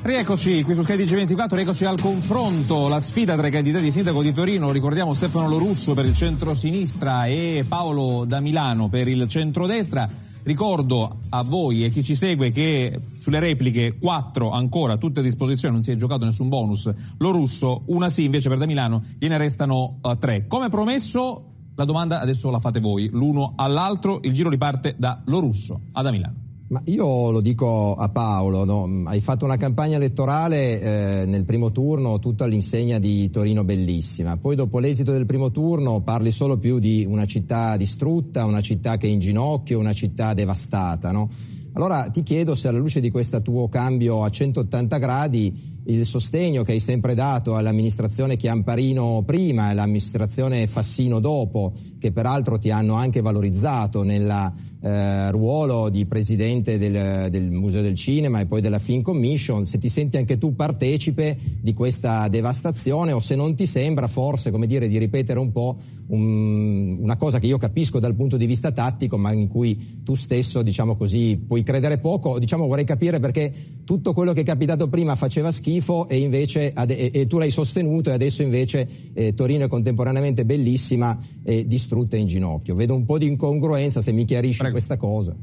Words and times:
Rieccoci 0.00 0.62
qui 0.62 0.74
su 0.74 0.82
Sky 0.82 0.94
G24, 0.94 1.54
rieccoci 1.56 1.84
al 1.84 2.00
confronto, 2.00 2.86
la 2.86 3.00
sfida 3.00 3.36
tra 3.36 3.48
i 3.48 3.50
candidati 3.50 3.90
sindaco 3.90 4.22
di 4.22 4.32
Torino, 4.32 4.70
ricordiamo 4.70 5.12
Stefano 5.12 5.48
Lorusso 5.48 5.92
per 5.92 6.06
il 6.06 6.14
centro-sinistra 6.14 7.26
e 7.26 7.64
Paolo 7.66 8.24
da 8.24 8.40
Milano 8.40 8.88
per 8.88 9.08
il 9.08 9.26
centrodestra. 9.26 10.08
Ricordo 10.44 11.18
a 11.28 11.42
voi 11.42 11.84
e 11.84 11.90
chi 11.90 12.04
ci 12.04 12.14
segue 12.14 12.52
che 12.52 13.00
sulle 13.12 13.40
repliche 13.40 13.98
4 13.98 14.50
ancora 14.50 14.96
tutte 14.96 15.18
a 15.20 15.22
disposizione, 15.22 15.74
non 15.74 15.82
si 15.82 15.90
è 15.90 15.96
giocato 15.96 16.24
nessun 16.24 16.48
bonus. 16.48 16.88
Lorusso, 17.18 17.82
una 17.86 18.08
sì 18.08 18.22
invece 18.22 18.48
per 18.48 18.58
da 18.58 18.66
Milano, 18.66 19.02
gliene 19.18 19.36
restano 19.36 19.98
3. 20.18 20.36
Uh, 20.36 20.46
Come 20.46 20.68
promesso, 20.70 21.44
la 21.74 21.84
domanda 21.84 22.20
adesso 22.20 22.50
la 22.50 22.60
fate 22.60 22.78
voi, 22.78 23.10
l'uno 23.10 23.52
all'altro, 23.56 24.20
il 24.22 24.32
giro 24.32 24.48
riparte 24.48 24.94
da 24.96 25.20
Lorusso 25.26 25.80
a 25.92 26.02
da 26.02 26.12
Milano. 26.12 26.47
Ma 26.68 26.82
io 26.84 27.30
lo 27.30 27.40
dico 27.40 27.94
a 27.94 28.10
Paolo, 28.10 28.64
no? 28.64 29.08
hai 29.08 29.22
fatto 29.22 29.46
una 29.46 29.56
campagna 29.56 29.96
elettorale 29.96 30.80
eh, 31.22 31.24
nel 31.24 31.44
primo 31.44 31.72
turno 31.72 32.18
tutto 32.18 32.44
all'insegna 32.44 32.98
di 32.98 33.30
Torino 33.30 33.64
bellissima, 33.64 34.36
poi 34.36 34.54
dopo 34.54 34.78
l'esito 34.78 35.10
del 35.10 35.24
primo 35.24 35.50
turno 35.50 36.00
parli 36.00 36.30
solo 36.30 36.58
più 36.58 36.78
di 36.78 37.06
una 37.08 37.24
città 37.24 37.74
distrutta, 37.78 38.44
una 38.44 38.60
città 38.60 38.98
che 38.98 39.06
è 39.06 39.10
in 39.10 39.18
ginocchio, 39.18 39.78
una 39.78 39.94
città 39.94 40.34
devastata. 40.34 41.10
No? 41.10 41.30
Allora 41.72 42.10
ti 42.10 42.22
chiedo 42.22 42.54
se 42.54 42.68
alla 42.68 42.78
luce 42.78 43.00
di 43.00 43.10
questo 43.10 43.40
tuo 43.40 43.68
cambio 43.68 44.22
a 44.22 44.28
180 44.28 44.98
gradi 44.98 45.77
il 45.88 46.04
sostegno 46.04 46.62
che 46.62 46.72
hai 46.72 46.80
sempre 46.80 47.14
dato 47.14 47.56
all'amministrazione 47.56 48.36
Chiamparino 48.36 49.22
prima 49.24 49.68
e 49.68 49.70
all'amministrazione 49.70 50.66
Fassino 50.66 51.18
dopo, 51.18 51.72
che 51.98 52.12
peraltro 52.12 52.58
ti 52.58 52.70
hanno 52.70 52.94
anche 52.94 53.22
valorizzato 53.22 54.02
nel 54.02 54.52
eh, 54.80 55.30
ruolo 55.30 55.88
di 55.88 56.06
presidente 56.06 56.78
del, 56.78 57.30
del, 57.30 57.50
Museo 57.50 57.82
del 57.82 57.94
Cinema 57.94 58.40
e 58.40 58.46
poi 58.46 58.60
della 58.60 58.78
Film 58.78 59.02
Commission, 59.02 59.64
se 59.64 59.78
ti 59.78 59.88
senti 59.88 60.18
anche 60.18 60.38
tu 60.38 60.54
partecipe 60.54 61.36
di 61.60 61.72
questa 61.72 62.28
devastazione 62.28 63.12
o 63.12 63.20
se 63.20 63.34
non 63.34 63.54
ti 63.54 63.66
sembra 63.66 64.08
forse, 64.08 64.50
come 64.50 64.66
dire, 64.66 64.88
di 64.88 64.98
ripetere 64.98 65.38
un 65.38 65.50
po' 65.52 65.78
un, 66.08 66.98
una 67.00 67.16
cosa 67.16 67.38
che 67.38 67.46
io 67.46 67.58
capisco 67.58 67.98
dal 67.98 68.14
punto 68.14 68.36
di 68.36 68.46
vista 68.46 68.72
tattico, 68.72 69.16
ma 69.16 69.32
in 69.32 69.48
cui 69.48 70.02
tu 70.04 70.14
stesso, 70.14 70.62
diciamo 70.62 70.96
così, 70.96 71.36
puoi 71.44 71.62
credere 71.62 71.98
poco, 71.98 72.38
diciamo 72.38 72.66
vorrei 72.66 72.84
capire 72.84 73.20
perché 73.20 73.52
tutto 73.84 74.12
quello 74.12 74.32
che 74.32 74.42
è 74.42 74.44
capitato 74.44 74.88
prima 74.88 75.16
faceva 75.16 75.50
schifo 75.50 75.77
e 76.08 76.18
invece 76.18 76.72
e, 76.72 77.10
e 77.12 77.26
tu 77.26 77.38
l'hai 77.38 77.50
sostenuto 77.50 78.10
e 78.10 78.12
adesso 78.12 78.42
invece 78.42 78.88
eh, 79.12 79.34
Torino 79.34 79.64
è 79.64 79.68
contemporaneamente 79.68 80.44
bellissima 80.44 81.18
e 81.42 81.66
distrutta 81.66 82.16
in 82.16 82.26
ginocchio. 82.26 82.74
Vedo 82.74 82.94
un 82.94 83.04
po' 83.04 83.18
di 83.18 83.26
incongruenza 83.26 84.02
se 84.02 84.12
mi 84.12 84.24
chiarisci 84.24 84.58
Prego. 84.58 84.72
questa 84.72 84.96
cosa. 84.96 85.34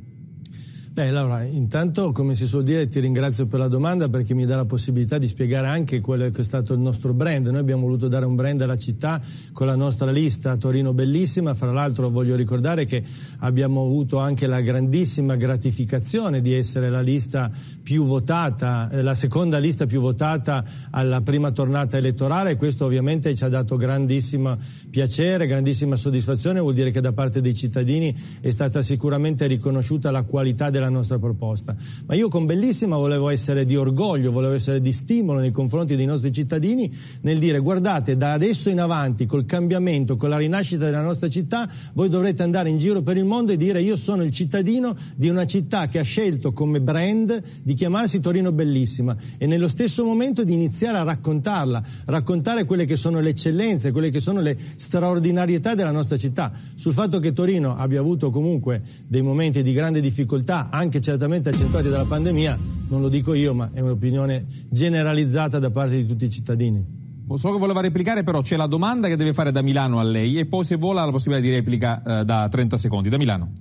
Beh, 0.96 1.12
Laura, 1.12 1.44
intanto, 1.44 2.14
come 2.14 2.36
si 2.36 2.48
suol 2.48 2.64
dire, 2.64 2.88
ti 2.88 3.02
ringrazio 3.02 3.48
per 3.48 3.60
la 3.60 3.68
domanda 3.68 4.08
perché 4.08 4.34
mi 4.34 4.46
dà 4.46 4.56
la 4.56 4.64
possibilità 4.64 5.18
di 5.18 5.28
spiegare 5.28 5.68
anche 5.68 6.00
quello 6.00 6.30
che 6.30 6.40
è 6.40 6.44
stato 6.46 6.74
il 6.74 6.80
nostro 6.80 7.14
brand. 7.14 7.46
Noi 7.48 7.60
abbiamo 7.60 7.82
voluto 7.82 8.08
dare 8.08 8.24
un 8.24 8.36
brand 8.36 8.62
alla 8.62 8.78
città 8.78 9.20
con 9.52 9.68
la 9.68 9.76
nostra 9.76 10.10
lista 10.10 10.56
Torino 10.56 10.94
Bellissima. 10.94 11.54
Fra 11.54 11.74
l'altro 11.74 12.10
voglio 12.10 12.38
ricordare 12.38 12.86
che 12.86 13.04
abbiamo 13.40 13.82
avuto 13.82 14.20
anche 14.20 14.48
la 14.48 14.62
grandissima 14.62 15.36
gratificazione 15.36 16.40
di 16.40 16.54
essere 16.54 16.90
la 16.90 17.02
lista 17.02 17.52
più 17.84 18.06
votata, 18.06 18.90
eh, 18.90 19.02
la 19.02 19.16
seconda 19.16 19.58
lista 19.58 19.86
più 19.86 20.00
votata 20.00 20.64
alla 20.92 21.20
prima 21.20 21.52
tornata 21.52 21.98
elettorale 21.98 22.56
questo 22.56 22.86
ovviamente 22.86 23.36
ci 23.36 23.44
ha 23.44 23.50
dato 23.50 23.76
grandissimo 23.76 24.58
piacere, 24.90 25.46
grandissima 25.46 25.98
soddisfazione, 25.98 26.62
vuol 26.62 26.74
dire 26.74 26.90
che 26.90 27.02
da 27.02 27.12
parte 27.12 27.42
dei 27.42 27.54
cittadini 27.54 28.16
è 28.40 28.50
stata 28.50 28.82
sicuramente 28.82 29.46
riconosciuta 29.46 30.10
la 30.10 30.24
qualità 30.24 30.70
della 30.70 30.85
la 30.86 30.92
nostra 30.92 31.20
proposta. 31.20 31.76
Ma 32.06 32.16
io 32.16 32.30
con 32.30 32.46
Bellissima 32.46 32.96
volevo 32.98 33.30
essere 33.30 33.66
di 33.66 33.76
orgoglio, 33.76 34.32
volevo 34.32 34.54
essere 34.54 34.82
di 34.82 34.92
stimolo 34.92 35.40
nei 35.40 35.52
confronti 35.52 35.96
dei 35.96 36.06
nostri 36.06 36.32
cittadini 36.32 36.92
nel 37.22 37.40
dire 37.40 37.60
guardate 37.60 38.18
da 38.18 38.34
adesso 38.34 38.70
in 38.70 38.80
avanti 38.80 39.26
col 39.26 39.46
cambiamento, 39.46 40.16
con 40.16 40.30
la 40.30 40.38
rinascita 40.38 40.86
della 40.86 41.02
nostra 41.02 41.30
città, 41.30 41.70
voi 41.94 42.10
dovrete 42.10 42.44
andare 42.44 42.70
in 42.70 42.78
giro 42.78 43.02
per 43.02 43.18
il 43.18 43.26
mondo 43.26 43.52
e 43.52 43.58
dire 43.58 43.82
io 43.82 43.96
sono 43.96 44.24
il 44.24 44.32
cittadino 44.32 44.96
di 45.16 45.30
una 45.30 45.46
città 45.46 45.88
che 45.88 46.00
ha 46.00 46.04
scelto 46.04 46.52
come 46.52 46.82
brand 46.82 47.42
di 47.64 47.74
chiamarsi 47.74 48.20
Torino 48.20 48.52
Bellissima 48.52 49.16
e 49.38 49.46
nello 49.46 49.68
stesso 49.68 50.06
momento 50.06 50.44
di 50.44 50.54
iniziare 50.54 50.98
a 50.98 51.04
raccontarla, 51.04 51.84
raccontare 52.06 52.64
quelle 52.66 52.86
che 52.86 52.96
sono 52.96 53.20
le 53.20 53.30
eccellenze, 53.30 53.92
quelle 53.92 54.10
che 54.10 54.20
sono 54.20 54.42
le 54.42 54.58
straordinarietà 54.76 55.76
della 55.76 55.92
nostra 55.92 56.18
città, 56.18 56.52
sul 56.76 56.94
fatto 56.94 57.20
che 57.20 57.34
Torino 57.34 57.76
abbia 57.76 58.00
avuto 58.00 58.30
comunque 58.30 58.82
dei 59.08 59.22
momenti 59.22 59.64
di 59.64 59.74
grande 59.74 60.02
difficoltà 60.02 60.70
anche 60.76 61.02
certamente 61.02 61.50
accentuati 61.50 61.90
dalla 61.90 62.06
pandemia, 62.06 62.58
non 62.90 63.02
lo 63.02 63.10
dico 63.10 63.34
io, 63.34 63.54
ma 63.54 63.70
è 63.74 63.80
un'opinione 63.80 64.46
generalizzata 64.70 65.60
da 65.60 65.72
parte 65.72 65.96
di 65.96 66.06
tutti 66.06 66.26
i 66.26 66.30
cittadini. 66.30 67.04
So 67.36 67.52
che 67.52 67.58
voleva 67.58 67.82
replicare, 67.82 68.24
però 68.24 68.42
c'è 68.42 68.56
la 68.56 68.68
domanda 68.68 69.08
che 69.08 69.16
deve 69.16 69.34
fare 69.34 69.52
da 69.52 69.62
Milano 69.62 70.00
a 70.00 70.04
lei 70.04 70.38
e 70.38 70.46
poi 70.46 70.64
se 70.64 70.76
vola 70.76 71.04
la 71.04 71.12
possibilità 71.12 71.48
di 71.48 71.54
replica 71.54 72.20
eh, 72.20 72.26
da 72.26 72.48
30 72.48 72.78
secondi. 72.78 73.10
Da 73.10 73.18
Milano. 73.18 73.52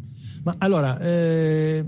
Ma 0.42 0.56
allora, 0.58 1.00
eh, 1.00 1.84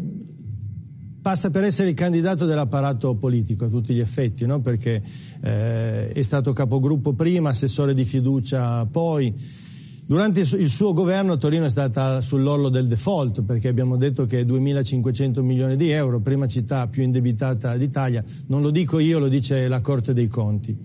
passa 1.20 1.50
per 1.50 1.64
essere 1.64 1.90
il 1.90 1.94
candidato 1.94 2.46
dell'apparato 2.46 3.14
politico 3.16 3.66
a 3.66 3.68
tutti 3.68 3.92
gli 3.92 4.00
effetti, 4.00 4.46
no? 4.46 4.60
perché 4.60 5.02
eh, 5.42 6.08
è 6.08 6.22
stato 6.22 6.52
capogruppo 6.52 7.12
prima, 7.12 7.50
assessore 7.50 7.92
di 7.92 8.04
fiducia 8.04 8.86
poi 8.86 9.34
Durante 10.08 10.38
il 10.38 10.70
suo 10.70 10.92
governo 10.92 11.36
Torino 11.36 11.64
è 11.64 11.68
stata 11.68 12.20
sull'orlo 12.20 12.68
del 12.68 12.86
default 12.86 13.42
perché 13.42 13.66
abbiamo 13.66 13.96
detto 13.96 14.24
che 14.24 14.38
è 14.38 14.44
2.500 14.44 15.40
milioni 15.40 15.74
di 15.74 15.90
euro, 15.90 16.20
prima 16.20 16.46
città 16.46 16.86
più 16.86 17.02
indebitata 17.02 17.76
d'Italia, 17.76 18.22
non 18.46 18.62
lo 18.62 18.70
dico 18.70 19.00
io, 19.00 19.18
lo 19.18 19.26
dice 19.26 19.66
la 19.66 19.80
Corte 19.80 20.14
dei 20.14 20.28
Conti 20.28 20.78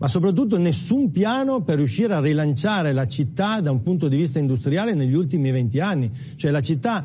ma 0.00 0.08
soprattutto 0.08 0.58
nessun 0.58 1.10
piano 1.10 1.60
per 1.60 1.76
riuscire 1.76 2.14
a 2.14 2.20
rilanciare 2.20 2.94
la 2.94 3.06
città 3.06 3.60
da 3.60 3.70
un 3.70 3.82
punto 3.82 4.08
di 4.08 4.16
vista 4.16 4.38
industriale 4.38 4.94
negli 4.94 5.12
ultimi 5.12 5.50
20 5.50 5.78
anni. 5.80 6.10
Cioè 6.36 6.50
la 6.50 6.62
città 6.62 7.04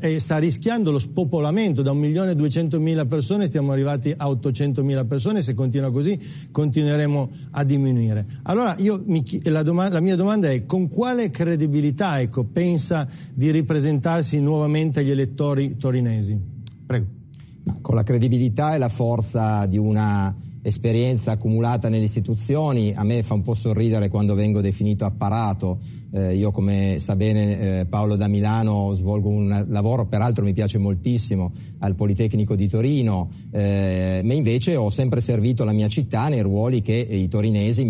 eh, 0.00 0.20
sta 0.20 0.36
rischiando 0.36 0.90
lo 0.90 0.98
spopolamento 0.98 1.80
da 1.80 1.92
1.200.000 1.92 3.08
persone, 3.08 3.46
stiamo 3.46 3.72
arrivati 3.72 4.12
a 4.14 4.26
800.000 4.26 5.06
persone, 5.06 5.40
se 5.40 5.54
continua 5.54 5.90
così 5.90 6.20
continueremo 6.50 7.30
a 7.52 7.64
diminuire. 7.64 8.26
Allora 8.42 8.76
mi, 9.06 9.24
la, 9.44 9.62
domanda, 9.62 9.94
la, 9.94 10.00
mia 10.00 10.16
domanda 10.16 10.50
è 10.50 10.66
con 10.66 10.88
quale 10.88 11.30
credibilità 11.30 12.20
ecco, 12.20 12.44
pensa 12.44 13.08
di 13.32 13.50
ripresentarsi 13.52 14.38
nuovamente 14.40 15.00
agli 15.00 15.10
elettori 15.10 15.78
torinesi? 15.78 16.38
Prego. 16.84 17.06
Ma 17.62 17.78
con 17.80 17.94
la 17.94 18.02
credibilità 18.02 18.74
e 18.74 18.78
la 18.78 18.90
forza 18.90 19.64
di 19.64 19.78
una 19.78 20.42
esperienza 20.64 21.32
accumulata 21.32 21.90
nelle 21.90 22.04
istituzioni, 22.04 22.94
a 22.96 23.04
me 23.04 23.22
fa 23.22 23.34
un 23.34 23.42
po' 23.42 23.52
sorridere 23.52 24.08
quando 24.08 24.34
vengo 24.34 24.62
definito 24.62 25.04
apparato 25.04 25.78
eh, 26.14 26.36
io 26.36 26.52
come 26.52 26.98
sa 27.00 27.16
bene 27.16 27.80
eh, 27.80 27.84
Paolo 27.86 28.14
da 28.14 28.28
Milano 28.28 28.94
svolgo 28.94 29.28
un 29.28 29.66
lavoro, 29.68 30.06
peraltro 30.06 30.44
mi 30.44 30.52
piace 30.52 30.78
moltissimo, 30.78 31.52
al 31.78 31.96
Politecnico 31.96 32.54
di 32.54 32.68
Torino, 32.68 33.30
eh, 33.50 34.20
ma 34.22 34.32
invece 34.32 34.76
ho 34.76 34.90
sempre 34.90 35.20
servito 35.20 35.64
la 35.64 35.72
mia 35.72 35.88
città 35.88 36.28
nei 36.28 36.40
ruoli 36.40 36.82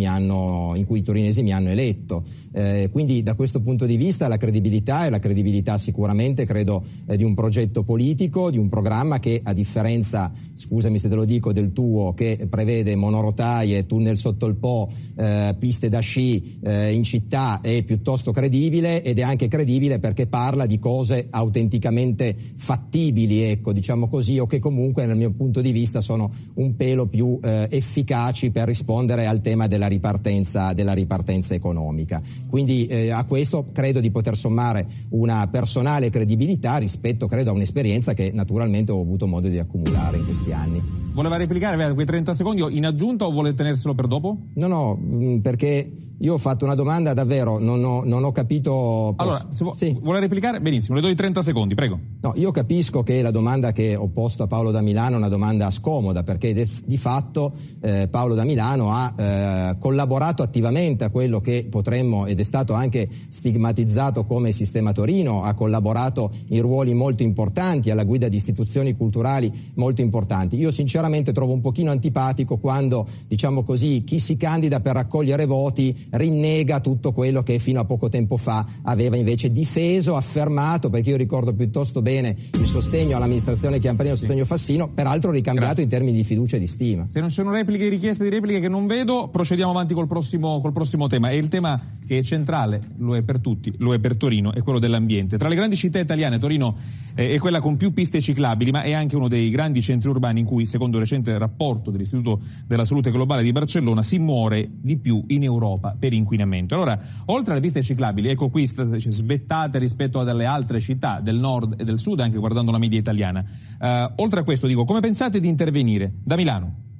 hanno, 0.06 0.72
in 0.74 0.86
cui 0.86 1.00
i 1.00 1.02
torinesi 1.02 1.42
mi 1.42 1.52
hanno 1.52 1.68
eletto. 1.68 2.24
Eh, 2.52 2.88
quindi 2.90 3.22
da 3.22 3.34
questo 3.34 3.60
punto 3.60 3.84
di 3.84 3.96
vista 3.96 4.26
la 4.26 4.36
credibilità 4.36 5.04
è 5.04 5.10
la 5.10 5.18
credibilità 5.18 5.76
sicuramente 5.76 6.46
credo 6.46 6.84
eh, 7.06 7.16
di 7.16 7.24
un 7.24 7.34
progetto 7.34 7.82
politico, 7.82 8.50
di 8.50 8.58
un 8.58 8.70
programma 8.70 9.18
che 9.18 9.40
a 9.42 9.52
differenza, 9.52 10.32
scusami 10.54 10.98
se 10.98 11.10
te 11.10 11.14
lo 11.14 11.26
dico, 11.26 11.52
del 11.52 11.72
tuo 11.72 12.14
che 12.14 12.46
prevede 12.48 12.96
monorotaie, 12.96 13.86
tunnel 13.86 14.16
sotto 14.16 14.46
il 14.46 14.54
Po, 14.54 14.90
eh, 15.16 15.54
piste 15.58 15.90
da 15.90 15.98
sci 15.98 16.62
in 16.64 17.02
città 17.04 17.60
e 17.60 17.82
piuttosto 17.82 18.13
piuttosto 18.14 18.32
credibile 18.32 19.02
ed 19.02 19.18
è 19.18 19.22
anche 19.22 19.48
credibile 19.48 19.98
perché 19.98 20.26
parla 20.26 20.66
di 20.66 20.78
cose 20.78 21.26
autenticamente 21.30 22.36
fattibili, 22.56 23.42
ecco, 23.42 23.72
diciamo 23.72 24.08
così, 24.08 24.38
o 24.38 24.46
che 24.46 24.60
comunque 24.60 25.06
dal 25.06 25.16
mio 25.16 25.30
punto 25.30 25.60
di 25.60 25.72
vista 25.72 26.00
sono 26.00 26.32
un 26.54 26.76
pelo 26.76 27.06
più 27.06 27.38
eh, 27.42 27.66
efficaci 27.70 28.50
per 28.50 28.66
rispondere 28.66 29.26
al 29.26 29.40
tema 29.40 29.66
della 29.66 29.88
ripartenza, 29.88 30.72
della 30.72 30.92
ripartenza 30.92 31.54
economica. 31.54 32.22
Quindi 32.48 32.86
eh, 32.86 33.10
a 33.10 33.24
questo 33.24 33.70
credo 33.72 34.00
di 34.00 34.10
poter 34.10 34.36
sommare 34.36 34.86
una 35.10 35.48
personale 35.48 36.10
credibilità 36.10 36.76
rispetto, 36.76 37.26
credo, 37.26 37.50
a 37.50 37.54
un'esperienza 37.54 38.14
che 38.14 38.30
naturalmente 38.32 38.92
ho 38.92 39.00
avuto 39.00 39.26
modo 39.26 39.48
di 39.48 39.58
accumulare 39.58 40.18
in 40.18 40.24
questi 40.24 40.52
anni. 40.52 41.03
Voleva 41.14 41.36
replicare, 41.36 41.74
aveva 41.74 41.94
quei 41.94 42.06
30 42.06 42.34
secondi 42.34 42.76
in 42.76 42.84
aggiunta 42.84 43.24
o 43.24 43.30
vuole 43.30 43.54
tenerselo 43.54 43.94
per 43.94 44.08
dopo? 44.08 44.36
No, 44.54 44.66
no, 44.66 44.98
mm, 45.00 45.38
perché 45.38 45.90
Io 46.18 46.34
ho 46.34 46.38
fatto 46.38 46.64
una 46.64 46.76
domanda 46.76 47.12
davvero, 47.12 47.58
non 47.58 47.82
ho, 47.84 48.02
non 48.04 48.22
ho 48.22 48.30
capito. 48.30 49.14
Allora, 49.16 49.46
se 49.50 49.64
vu- 49.64 49.74
sì. 49.74 49.98
vuole 50.00 50.20
replicare? 50.20 50.60
Benissimo, 50.60 50.94
le 50.94 51.02
do 51.02 51.08
i 51.08 51.14
30 51.14 51.42
secondi, 51.42 51.74
prego. 51.74 51.98
No, 52.20 52.32
io 52.36 52.52
capisco 52.52 53.02
che 53.02 53.20
la 53.20 53.32
domanda 53.32 53.72
che 53.72 53.96
ho 53.96 54.06
posto 54.06 54.44
a 54.44 54.46
Paolo 54.46 54.70
da 54.70 54.80
Milano 54.80 55.16
è 55.16 55.18
una 55.18 55.28
domanda 55.28 55.70
scomoda, 55.70 56.22
perché 56.22 56.54
de- 56.54 56.68
di 56.84 56.96
fatto 56.96 57.52
eh, 57.80 58.06
Paolo 58.08 58.34
da 58.34 58.44
Milano 58.44 58.92
ha 58.92 59.12
eh, 59.16 59.76
collaborato 59.78 60.42
attivamente 60.42 61.04
a 61.04 61.10
quello 61.10 61.40
che 61.40 61.66
potremmo, 61.68 62.26
ed 62.26 62.38
è 62.38 62.44
stato 62.44 62.74
anche 62.74 63.08
stigmatizzato 63.28 64.24
come 64.24 64.52
sistema 64.52 64.92
Torino, 64.92 65.42
ha 65.42 65.52
collaborato 65.52 66.30
in 66.48 66.62
ruoli 66.62 66.94
molto 66.94 67.22
importanti, 67.22 67.90
alla 67.90 68.04
guida 68.04 68.28
di 68.28 68.36
istituzioni 68.36 68.96
culturali 68.96 69.72
molto 69.74 70.00
importanti. 70.00 70.56
Io 70.56 70.70
sinceramente 70.70 71.03
trovo 71.32 71.52
un 71.52 71.60
pochino 71.60 71.90
antipatico 71.90 72.56
quando, 72.56 73.06
diciamo 73.26 73.62
così, 73.62 74.04
chi 74.04 74.18
si 74.18 74.36
candida 74.36 74.80
per 74.80 74.94
raccogliere 74.94 75.46
voti 75.46 76.06
rinnega 76.10 76.80
tutto 76.80 77.12
quello 77.12 77.42
che 77.42 77.58
fino 77.58 77.80
a 77.80 77.84
poco 77.84 78.08
tempo 78.08 78.36
fa 78.36 78.66
aveva 78.82 79.16
invece 79.16 79.50
difeso, 79.50 80.16
affermato, 80.16 80.90
perché 80.90 81.10
io 81.10 81.16
ricordo 81.16 81.54
piuttosto 81.54 82.02
bene 82.02 82.36
il 82.52 82.66
sostegno 82.66 83.16
all'amministrazione 83.16 83.78
Chiamparino, 83.78 84.14
il 84.14 84.20
sostegno 84.20 84.44
Fassino, 84.44 84.88
peraltro 84.88 85.30
ricambiato 85.30 85.74
Grazie. 85.74 85.84
in 85.84 85.88
termini 85.90 86.16
di 86.16 86.24
fiducia 86.24 86.56
e 86.56 86.60
di 86.60 86.66
stima. 86.66 87.06
Se 87.06 87.20
non 87.20 87.28
ci 87.28 87.36
sono 87.36 87.50
repliche, 87.50 87.88
richieste 87.88 88.24
di 88.24 88.30
repliche 88.30 88.60
che 88.60 88.68
non 88.68 88.86
vedo, 88.86 89.28
procediamo 89.28 89.70
avanti 89.70 89.94
col 89.94 90.06
prossimo, 90.06 90.60
col 90.60 90.72
prossimo 90.72 91.06
tema. 91.06 91.30
E 91.30 91.36
il 91.36 91.48
tema 91.48 91.80
che 92.06 92.18
è 92.18 92.22
centrale, 92.22 92.80
lo 92.98 93.16
è 93.16 93.22
per 93.22 93.38
tutti, 93.40 93.72
lo 93.78 93.94
è 93.94 93.98
per 93.98 94.16
Torino, 94.16 94.52
è 94.52 94.62
quello 94.62 94.78
dell'ambiente. 94.78 95.38
Tra 95.38 95.48
le 95.48 95.54
grandi 95.54 95.76
città 95.76 95.98
italiane, 95.98 96.38
Torino 96.38 96.76
eh, 97.14 97.30
è 97.30 97.38
quella 97.38 97.60
con 97.60 97.76
più 97.76 97.92
piste 97.92 98.20
ciclabili, 98.20 98.70
ma 98.70 98.82
è 98.82 98.92
anche 98.92 99.16
uno 99.16 99.28
dei 99.28 99.50
grandi 99.50 99.82
centri 99.82 100.08
urbani 100.08 100.40
in 100.40 100.46
cui, 100.46 100.66
secondo 100.66 100.93
il 100.96 101.02
recente 101.02 101.36
rapporto 101.38 101.90
dell'Istituto 101.90 102.40
della 102.66 102.84
Salute 102.84 103.10
Globale 103.10 103.42
di 103.42 103.52
Barcellona, 103.52 104.02
si 104.02 104.18
muore 104.18 104.68
di 104.70 104.96
più 104.96 105.22
in 105.28 105.42
Europa 105.42 105.96
per 105.98 106.12
inquinamento. 106.12 106.74
Allora, 106.74 106.98
oltre 107.26 107.52
alle 107.52 107.60
piste 107.60 107.82
ciclabili, 107.82 108.28
ecco 108.28 108.48
qui 108.48 108.66
svettate 108.66 109.78
rispetto 109.78 110.20
alle 110.20 110.44
altre 110.44 110.80
città 110.80 111.20
del 111.20 111.36
nord 111.36 111.74
e 111.78 111.84
del 111.84 111.98
sud, 111.98 112.20
anche 112.20 112.38
guardando 112.38 112.70
la 112.70 112.78
media 112.78 112.98
italiana. 112.98 113.44
Uh, 113.78 114.12
oltre 114.16 114.40
a 114.40 114.42
questo, 114.42 114.66
dico, 114.66 114.84
come 114.84 115.00
pensate 115.00 115.40
di 115.40 115.48
intervenire? 115.48 116.12
Da 116.22 116.36
Milano. 116.36 116.92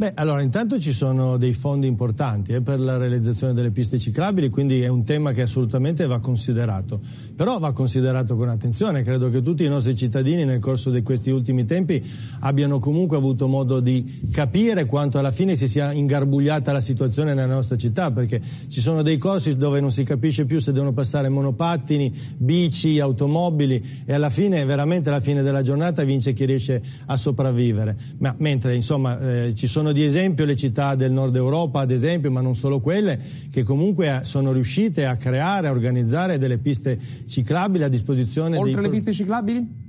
Beh, 0.00 0.12
allora 0.14 0.40
intanto 0.40 0.80
ci 0.80 0.94
sono 0.94 1.36
dei 1.36 1.52
fondi 1.52 1.86
importanti 1.86 2.54
eh, 2.54 2.62
per 2.62 2.80
la 2.80 2.96
realizzazione 2.96 3.52
delle 3.52 3.70
piste 3.70 3.98
ciclabili, 3.98 4.48
quindi 4.48 4.80
è 4.80 4.88
un 4.88 5.04
tema 5.04 5.32
che 5.32 5.42
assolutamente 5.42 6.06
va 6.06 6.20
considerato. 6.20 7.00
Però 7.36 7.58
va 7.58 7.72
considerato 7.72 8.34
con 8.34 8.48
attenzione, 8.48 9.02
credo 9.02 9.28
che 9.28 9.42
tutti 9.42 9.62
i 9.62 9.68
nostri 9.68 9.94
cittadini 9.94 10.46
nel 10.46 10.58
corso 10.58 10.88
di 10.88 11.02
questi 11.02 11.28
ultimi 11.28 11.66
tempi 11.66 12.02
abbiano 12.38 12.78
comunque 12.78 13.18
avuto 13.18 13.46
modo 13.46 13.80
di 13.80 14.20
capire 14.32 14.86
quanto 14.86 15.18
alla 15.18 15.32
fine 15.32 15.54
si 15.54 15.68
sia 15.68 15.92
ingarbugliata 15.92 16.72
la 16.72 16.80
situazione 16.80 17.34
nella 17.34 17.52
nostra 17.52 17.76
città, 17.76 18.10
perché 18.10 18.40
ci 18.68 18.80
sono 18.80 19.02
dei 19.02 19.18
corsi 19.18 19.54
dove 19.58 19.80
non 19.80 19.92
si 19.92 20.02
capisce 20.04 20.46
più 20.46 20.60
se 20.60 20.72
devono 20.72 20.94
passare 20.94 21.28
monopattini, 21.28 22.10
bici, 22.38 22.98
automobili 23.00 24.02
e 24.06 24.14
alla 24.14 24.30
fine, 24.30 24.64
veramente 24.64 25.10
alla 25.10 25.20
fine 25.20 25.42
della 25.42 25.60
giornata 25.60 26.04
vince 26.04 26.32
chi 26.32 26.46
riesce 26.46 26.80
a 27.04 27.18
sopravvivere. 27.18 27.94
Ma 28.16 28.34
mentre 28.38 28.74
insomma 28.74 29.20
eh, 29.44 29.54
ci 29.54 29.66
sono 29.66 29.88
sono 29.90 29.92
di 29.92 30.04
esempio 30.04 30.44
le 30.44 30.56
città 30.56 30.94
del 30.94 31.10
nord 31.10 31.34
Europa, 31.34 31.80
ad 31.80 31.90
esempio, 31.90 32.30
ma 32.30 32.40
non 32.40 32.54
solo 32.54 32.80
quelle, 32.80 33.18
che 33.50 33.62
comunque 33.62 34.20
sono 34.22 34.52
riuscite 34.52 35.04
a 35.04 35.16
creare, 35.16 35.66
a 35.66 35.70
organizzare 35.70 36.38
delle 36.38 36.58
piste 36.58 36.98
ciclabili 37.26 37.84
a 37.84 37.88
disposizione 37.88 38.56
Oltre 38.56 38.80
dei... 38.80 38.82
le 38.82 38.90
piste 38.90 39.12
ciclabili? 39.12 39.88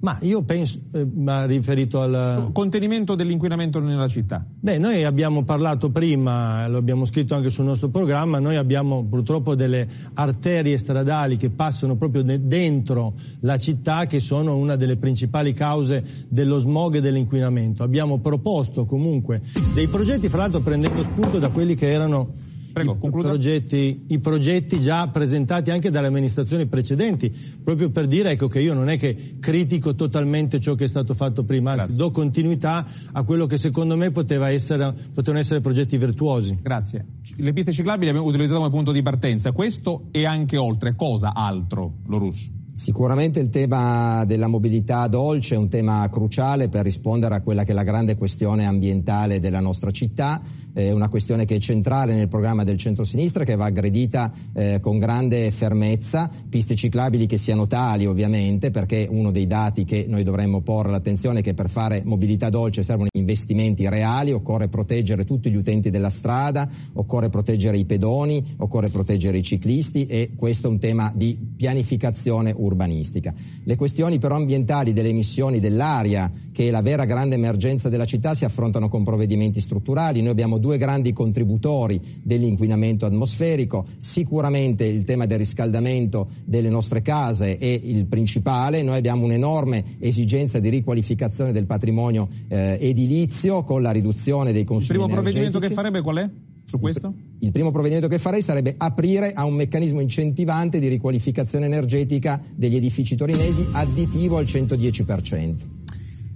Ma 0.00 0.16
io 0.22 0.42
penso, 0.42 0.80
eh, 0.92 1.04
ma 1.04 1.44
riferito 1.44 2.00
al... 2.00 2.50
Contenimento 2.52 3.14
dell'inquinamento 3.14 3.80
nella 3.80 4.08
città. 4.08 4.42
Beh, 4.58 4.78
noi 4.78 5.04
abbiamo 5.04 5.44
parlato 5.44 5.90
prima, 5.90 6.66
lo 6.68 6.78
abbiamo 6.78 7.04
scritto 7.04 7.34
anche 7.34 7.50
sul 7.50 7.66
nostro 7.66 7.90
programma, 7.90 8.38
noi 8.38 8.56
abbiamo 8.56 9.04
purtroppo 9.04 9.54
delle 9.54 9.86
arterie 10.14 10.78
stradali 10.78 11.36
che 11.36 11.50
passano 11.50 11.96
proprio 11.96 12.22
dentro 12.22 13.12
la 13.40 13.58
città 13.58 14.06
che 14.06 14.20
sono 14.20 14.56
una 14.56 14.76
delle 14.76 14.96
principali 14.96 15.52
cause 15.52 16.02
dello 16.28 16.56
smog 16.56 16.96
e 16.96 17.00
dell'inquinamento. 17.02 17.82
Abbiamo 17.82 18.20
proposto 18.20 18.86
comunque 18.86 19.42
dei 19.74 19.86
progetti, 19.86 20.30
fra 20.30 20.38
l'altro 20.38 20.60
prendendo 20.60 21.02
spunto 21.02 21.38
da 21.38 21.50
quelli 21.50 21.74
che 21.74 21.92
erano 21.92 22.48
Prego, 22.72 22.98
I, 23.00 23.10
progetti, 23.10 24.04
I 24.08 24.18
progetti 24.18 24.80
già 24.80 25.08
presentati 25.08 25.70
anche 25.70 25.90
dalle 25.90 26.06
amministrazioni 26.06 26.66
precedenti, 26.66 27.30
proprio 27.62 27.90
per 27.90 28.06
dire 28.06 28.30
ecco, 28.30 28.48
che 28.48 28.60
io 28.60 28.74
non 28.74 28.88
è 28.88 28.96
che 28.96 29.36
critico 29.40 29.94
totalmente 29.94 30.60
ciò 30.60 30.74
che 30.74 30.84
è 30.84 30.88
stato 30.88 31.14
fatto 31.14 31.44
prima, 31.44 31.72
anzi 31.72 31.84
Grazie. 31.86 31.96
do 31.98 32.10
continuità 32.10 32.86
a 33.12 33.22
quello 33.22 33.46
che 33.46 33.58
secondo 33.58 33.96
me 33.96 34.10
poteva 34.10 34.50
essere, 34.50 34.94
potevano 35.12 35.38
essere 35.38 35.60
progetti 35.60 35.96
virtuosi. 35.96 36.58
Grazie. 36.60 37.04
Le 37.36 37.52
piste 37.52 37.72
ciclabili 37.72 38.08
abbiamo 38.08 38.26
utilizzato 38.26 38.58
come 38.58 38.70
punto 38.70 38.92
di 38.92 39.02
partenza, 39.02 39.52
questo 39.52 40.08
e 40.10 40.24
anche 40.24 40.56
oltre, 40.56 40.94
cosa 40.94 41.32
altro, 41.34 41.94
Lorus? 42.06 42.58
Sicuramente 42.80 43.40
il 43.40 43.50
tema 43.50 44.24
della 44.24 44.46
mobilità 44.46 45.06
dolce 45.06 45.54
è 45.54 45.58
un 45.58 45.68
tema 45.68 46.08
cruciale 46.08 46.70
per 46.70 46.82
rispondere 46.82 47.34
a 47.34 47.42
quella 47.42 47.62
che 47.62 47.72
è 47.72 47.74
la 47.74 47.82
grande 47.82 48.16
questione 48.16 48.64
ambientale 48.64 49.38
della 49.38 49.60
nostra 49.60 49.90
città 49.90 50.40
è 50.72 50.90
una 50.90 51.08
questione 51.08 51.44
che 51.44 51.56
è 51.56 51.58
centrale 51.58 52.14
nel 52.14 52.28
programma 52.28 52.64
del 52.64 52.76
centro-sinistra 52.76 53.44
che 53.44 53.56
va 53.56 53.66
aggredita 53.66 54.32
eh, 54.52 54.78
con 54.80 54.98
grande 54.98 55.50
fermezza, 55.50 56.30
piste 56.48 56.74
ciclabili 56.74 57.26
che 57.26 57.38
siano 57.38 57.66
tali 57.66 58.06
ovviamente 58.06 58.70
perché 58.70 59.06
uno 59.10 59.30
dei 59.30 59.46
dati 59.46 59.84
che 59.84 60.06
noi 60.08 60.22
dovremmo 60.22 60.60
porre 60.60 60.90
l'attenzione 60.90 61.40
è 61.40 61.42
che 61.42 61.54
per 61.54 61.68
fare 61.68 62.02
mobilità 62.04 62.50
dolce 62.50 62.82
servono 62.82 63.08
investimenti 63.12 63.88
reali, 63.88 64.32
occorre 64.32 64.68
proteggere 64.68 65.24
tutti 65.24 65.50
gli 65.50 65.56
utenti 65.56 65.90
della 65.90 66.10
strada, 66.10 66.68
occorre 66.94 67.28
proteggere 67.28 67.76
i 67.76 67.84
pedoni, 67.84 68.54
occorre 68.58 68.88
proteggere 68.88 69.38
i 69.38 69.42
ciclisti 69.42 70.06
e 70.06 70.32
questo 70.36 70.66
è 70.66 70.70
un 70.70 70.78
tema 70.78 71.12
di 71.14 71.38
pianificazione 71.56 72.52
urbanistica. 72.56 73.34
Le 73.64 73.76
questioni 73.76 74.18
però 74.18 74.36
ambientali 74.36 74.92
delle 74.92 75.08
emissioni 75.08 75.60
dell'aria, 75.60 76.30
che 76.52 76.68
è 76.68 76.70
la 76.70 76.82
vera 76.82 77.04
grande 77.04 77.34
emergenza 77.36 77.88
della 77.88 78.04
città, 78.04 78.34
si 78.34 78.44
affrontano 78.44 78.88
con 78.88 79.04
provvedimenti 79.04 79.60
strutturali. 79.60 80.20
Noi 80.20 80.30
abbiamo 80.30 80.58
due 80.60 80.78
grandi 80.78 81.12
contributori 81.12 82.00
dell'inquinamento 82.22 83.06
atmosferico, 83.06 83.86
sicuramente 83.98 84.84
il 84.84 85.04
tema 85.04 85.26
del 85.26 85.38
riscaldamento 85.38 86.28
delle 86.44 86.68
nostre 86.68 87.02
case 87.02 87.58
è 87.58 87.66
il 87.82 88.06
principale, 88.06 88.82
noi 88.82 88.98
abbiamo 88.98 89.24
un'enorme 89.24 89.96
esigenza 89.98 90.60
di 90.60 90.68
riqualificazione 90.68 91.50
del 91.50 91.66
patrimonio 91.66 92.28
eh, 92.48 92.78
edilizio 92.80 93.64
con 93.64 93.82
la 93.82 93.90
riduzione 93.90 94.52
dei 94.52 94.64
consumi. 94.64 94.98
Il 94.98 95.04
primo 95.04 95.20
provvedimento 95.20 95.58
che 95.58 95.70
farebbe 95.70 96.02
qual 96.02 96.16
è? 96.18 96.30
Su 96.70 96.78
questo? 96.78 97.12
Il 97.40 97.50
primo 97.50 97.72
provvedimento 97.72 98.06
che 98.06 98.18
farei 98.18 98.42
sarebbe 98.42 98.74
aprire 98.78 99.32
a 99.32 99.44
un 99.44 99.54
meccanismo 99.54 100.00
incentivante 100.00 100.78
di 100.78 100.86
riqualificazione 100.86 101.66
energetica 101.66 102.40
degli 102.54 102.76
edifici 102.76 103.16
torinesi 103.16 103.66
additivo 103.72 104.36
al 104.36 104.44
110%. 104.44 105.79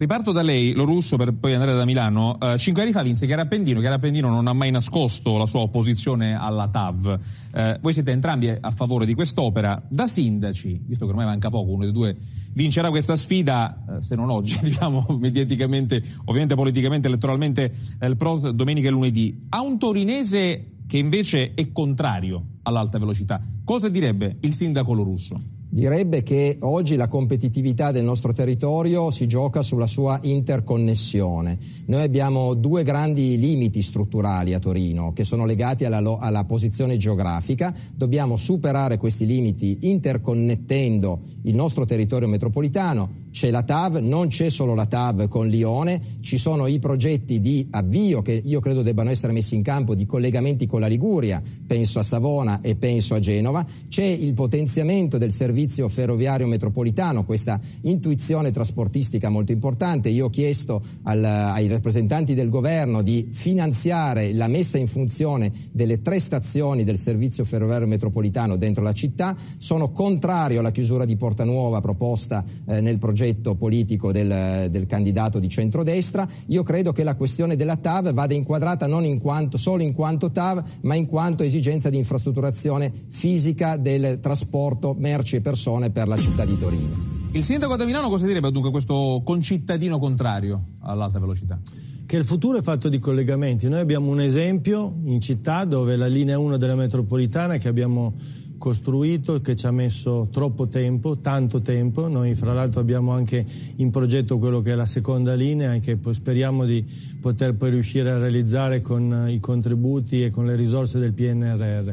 Riparto 0.05 0.33
da 0.33 0.43
lei, 0.43 0.73
lo 0.73 0.85
russo, 0.85 1.17
per 1.17 1.33
poi 1.33 1.55
andare 1.55 1.73
da 1.73 1.87
Milano. 1.87 2.37
Uh, 2.39 2.59
cinque 2.59 2.83
anni 2.83 2.93
fa 2.93 3.03
vinse. 3.03 3.25
Chiara 3.25 3.41
Appendino 3.45 4.29
non 4.29 4.47
ha 4.47 4.53
mai 4.53 4.71
nascosto 4.71 5.39
la 5.39 5.47
sua 5.47 5.61
opposizione 5.61 6.35
alla 6.35 6.69
TAV. 6.69 7.19
Uh, 7.51 7.81
voi 7.81 7.95
siete 7.95 8.11
entrambi 8.11 8.49
a 8.49 8.71
favore 8.71 9.07
di 9.07 9.15
quest'opera. 9.15 9.83
Da 9.89 10.07
sindaci, 10.07 10.83
visto 10.85 11.07
che 11.07 11.11
ormai 11.11 11.25
manca 11.25 11.49
poco, 11.49 11.71
uno 11.71 11.85
dei 11.85 11.93
due 11.93 12.15
vincerà 12.53 12.91
questa 12.91 13.17
sfida, 13.17 13.83
uh, 13.89 14.01
se 14.03 14.15
non 14.15 14.29
oggi, 14.29 14.59
diciamo, 14.61 15.07
mediaticamente, 15.19 16.03
ovviamente 16.27 16.55
politicamente, 16.55 17.09
elettoralmente, 17.09 17.73
il 18.03 18.17
pro 18.19 18.53
domenica 18.53 18.89
e 18.89 18.91
lunedì. 18.91 19.47
A 19.49 19.63
un 19.63 19.79
torinese 19.79 20.73
che 20.87 20.99
invece 20.99 21.55
è 21.55 21.73
contrario 21.73 22.59
all'alta 22.65 22.99
velocità, 22.99 23.41
cosa 23.65 23.89
direbbe 23.89 24.37
il 24.41 24.53
sindaco 24.53 24.93
lo 24.93 25.03
russo? 25.03 25.41
Direbbe 25.75 26.23
che 26.23 26.59
oggi 26.61 26.95
la 26.95 27.09
competitività 27.09 27.91
del 27.91 28.05
nostro 28.05 28.33
territorio 28.33 29.11
si 29.11 29.27
gioca 29.27 29.61
sulla 29.61 29.89
sua 29.89 30.21
interconnessione. 30.23 31.59
Noi 31.87 32.03
abbiamo 32.05 32.55
due 32.55 32.85
grandi 32.85 33.37
limiti 33.37 33.83
strutturali 33.83 34.55
a 34.55 34.61
Torino 34.61 35.13
che 35.13 35.25
sono 35.25 35.45
legati 35.45 35.85
alla, 35.85 36.17
alla 36.21 36.45
posizione 36.45 36.97
geografica. 36.97 37.75
Dobbiamo 37.93 38.37
superare 38.37 38.99
questi 38.99 39.27
limiti 39.27 39.79
interconnettendo 39.81 41.23
il 41.43 41.57
nostro 41.57 41.85
territorio 41.85 42.29
metropolitano. 42.29 43.24
C'è 43.35 43.51
la 43.51 43.65
TAV, 43.65 43.97
non 43.97 44.29
c'è 44.29 44.49
solo 44.49 44.77
la 44.77 44.87
TAV 44.87 45.27
con 45.27 45.49
Lione, 45.49 46.19
ci 46.21 46.39
sono 46.39 46.69
i 46.69 46.79
progetti 46.79 47.41
di 47.41 47.67
avvio 47.73 48.23
che 48.23 48.41
io 48.45 48.61
credo 48.61 48.83
debbano 48.83 49.11
essere 49.11 49.33
messi 49.33 49.57
in 49.57 49.65
campo 49.65 49.97
di 49.97 50.07
collegamenti 50.07 50.67
con 50.67 50.79
la 50.79 50.87
Liguria, 50.87 51.43
penso 51.67 51.99
a 51.99 52.05
Savona 52.05 52.61
e 52.61 52.77
penso 52.77 53.17
a 53.17 53.19
Genova, 53.19 53.67
c'è 53.89 54.05
il 54.05 54.35
potenziamento 54.35 55.19
del 55.19 55.33
servizio 55.33 55.89
ferroviario 55.89 56.47
metropolitano, 56.47 57.25
questa 57.25 57.61
intuizione 57.81 58.53
trasportistica 58.53 59.31
molto 59.31 59.51
importante. 59.51 60.11
Io 60.11 60.27
ho 60.27 60.31
chiesto 60.31 60.81
al, 61.03 61.25
ai 61.25 61.67
rappresentanti 61.67 62.35
del 62.35 62.51
governo 62.51 63.03
di 63.03 63.31
finanziare 63.33 64.33
la 64.33 64.47
messa 64.47 64.79
in 64.79 64.87
funzione 64.87 65.51
delle 65.73 66.03
tre 66.03 66.21
stazioni 66.21 66.85
del 66.85 66.99
servizio 66.99 67.45
ferroviario 67.45 67.89
metropolitano 67.89 68.55
dentro 68.55 68.85
la 68.85 68.93
città. 68.93 69.37
Sono 69.59 69.91
contrario 69.91 70.61
alla 70.61 70.71
chiusura 70.71 71.05
di 71.05 71.17
Porta 71.17 71.43
Nuova 71.43 71.81
proposta 71.81 72.45
eh, 72.69 72.81
nel 72.81 72.99
progetto 72.99 73.23
progetto 73.25 73.55
politico 73.55 74.13
del, 74.13 74.69
del, 74.71 74.87
candidato 74.87 75.39
di 75.39 75.49
centrodestra. 75.49 76.29
Io 76.47 76.63
credo 76.63 76.93
che 76.93 77.03
la 77.03 77.15
questione 77.15 77.57
della 77.57 77.77
TAV 77.77 78.13
vada 78.13 78.35
inquadrata 78.35 78.87
non 78.87 79.05
in 79.05 79.19
quanto, 79.19 79.57
solo 79.57 79.83
in 79.83 79.95
quanto 79.95 80.31
TAV, 80.31 80.63
ma 80.83 80.95
in 80.95 81.07
quanto 81.07 81.43
esigenza 81.43 81.89
di 81.89 81.97
infrastrutturazione 81.97 82.93
fisica 83.09 83.77
del 83.77 84.19
trasporto 84.21 84.95
merci 84.99 85.37
e 85.37 85.41
persone 85.41 85.91
per 85.91 86.09
la 86.09 86.17
città 86.17 86.45
di 86.45 86.59
Torino. 86.59 87.13
Il 87.33 87.43
sindaco 87.43 87.77
da 87.77 87.85
Milano 87.85 88.09
cosa 88.09 88.27
direbbe 88.27 88.51
dunque 88.53 88.71
questo 88.71 89.23
concittadino 89.25 89.99
contrario 89.99 90.63
all'alta 90.81 91.19
velocità? 91.19 91.59
Che 92.07 92.17
il 92.17 92.25
futuro 92.25 92.59
è 92.59 92.63
fatto 92.63 92.89
di 92.91 92.99
collegamenti. 92.99 93.67
Noi 93.67 93.81
abbiamo 93.81 94.11
un 94.11 94.21
esempio 94.21 94.93
in 95.05 95.21
città 95.21 95.65
dove 95.65 95.97
la 95.97 96.07
linea 96.07 96.39
1 96.39 96.59
della 96.59 96.77
metropolitana 96.77 97.57
che 97.57 97.67
abbiamo 97.67 98.13
costruito 98.59 99.41
che 99.41 99.57
ci 99.57 99.67
ha 99.67 99.71
messo 99.71 100.29
troppo 100.31 100.67
tempo, 100.69 101.19
tanto 101.19 101.61
tempo. 101.61 102.09
Noi 102.09 102.35
fra 102.35 102.53
l'altro 102.53 102.81
abbiamo 102.81 103.13
anche 103.13 103.45
in 103.77 103.91
progetto 103.91 104.39
quello 104.39 104.63
che 104.63 104.73
è 104.73 104.75
la 104.75 104.87
seconda 104.87 105.35
linea 105.35 105.75
e 105.75 105.81
che 105.81 105.99
speriamo 106.13 106.65
di 106.65 106.85
poter 107.21 107.55
poi 107.55 107.71
riuscire 107.71 108.11
a 108.11 108.19
realizzare 108.19 108.81
con 108.81 109.27
i 109.29 109.41
contributi 109.41 110.25
e 110.25 110.31
con 110.31 110.47
le 110.47 110.57
risorse 110.57 110.99
del 110.99 111.13
PNRR. 111.13 111.93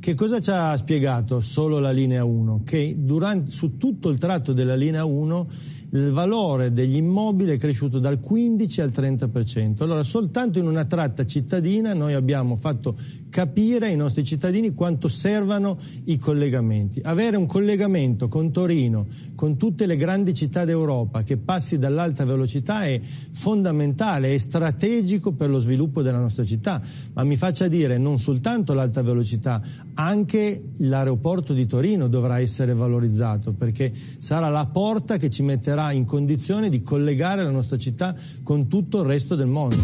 Che 0.00 0.14
cosa 0.14 0.40
ci 0.40 0.50
ha 0.50 0.76
spiegato 0.76 1.40
solo 1.40 1.80
la 1.80 1.90
linea 1.90 2.24
1? 2.24 2.62
Che 2.64 2.94
durante, 2.98 3.50
su 3.50 3.76
tutto 3.76 4.08
il 4.08 4.18
tratto 4.18 4.52
della 4.52 4.76
linea 4.76 5.04
1 5.04 5.46
il 5.90 6.10
valore 6.10 6.72
degli 6.72 6.96
immobili 6.96 7.52
è 7.52 7.56
cresciuto 7.56 7.98
dal 7.98 8.20
15 8.20 8.80
al 8.82 8.90
30%. 8.90 9.82
Allora 9.82 10.02
soltanto 10.02 10.58
in 10.58 10.66
una 10.66 10.84
tratta 10.84 11.24
cittadina 11.24 11.94
noi 11.94 12.14
abbiamo 12.14 12.56
fatto 12.56 12.96
capire 13.30 13.86
ai 13.86 13.96
nostri 13.96 14.24
cittadini 14.24 14.74
quanto 14.74 15.08
servano 15.08 15.78
i 16.04 16.18
collegamenti. 16.18 17.00
Avere 17.02 17.36
un 17.36 17.46
collegamento 17.46 18.28
con 18.28 18.50
Torino, 18.50 19.06
con 19.38 19.56
tutte 19.56 19.86
le 19.86 19.94
grandi 19.94 20.34
città 20.34 20.64
d'Europa 20.64 21.22
che 21.22 21.36
passi 21.36 21.78
dall'alta 21.78 22.24
velocità 22.24 22.86
è 22.86 23.00
fondamentale, 23.00 24.34
è 24.34 24.38
strategico 24.38 25.30
per 25.30 25.48
lo 25.48 25.60
sviluppo 25.60 26.02
della 26.02 26.18
nostra 26.18 26.42
città. 26.42 26.82
Ma 27.12 27.22
mi 27.22 27.36
faccia 27.36 27.68
dire 27.68 27.98
non 27.98 28.18
soltanto 28.18 28.74
l'alta 28.74 29.00
velocità, 29.00 29.62
anche 29.94 30.70
l'aeroporto 30.78 31.52
di 31.52 31.66
Torino 31.66 32.08
dovrà 32.08 32.40
essere 32.40 32.74
valorizzato 32.74 33.52
perché 33.52 33.92
sarà 34.18 34.48
la 34.48 34.66
porta 34.66 35.18
che 35.18 35.30
ci 35.30 35.44
metterà 35.44 35.92
in 35.92 36.04
condizione 36.04 36.68
di 36.68 36.82
collegare 36.82 37.44
la 37.44 37.52
nostra 37.52 37.78
città 37.78 38.16
con 38.42 38.66
tutto 38.66 39.02
il 39.02 39.06
resto 39.06 39.36
del 39.36 39.46
mondo. 39.46 39.76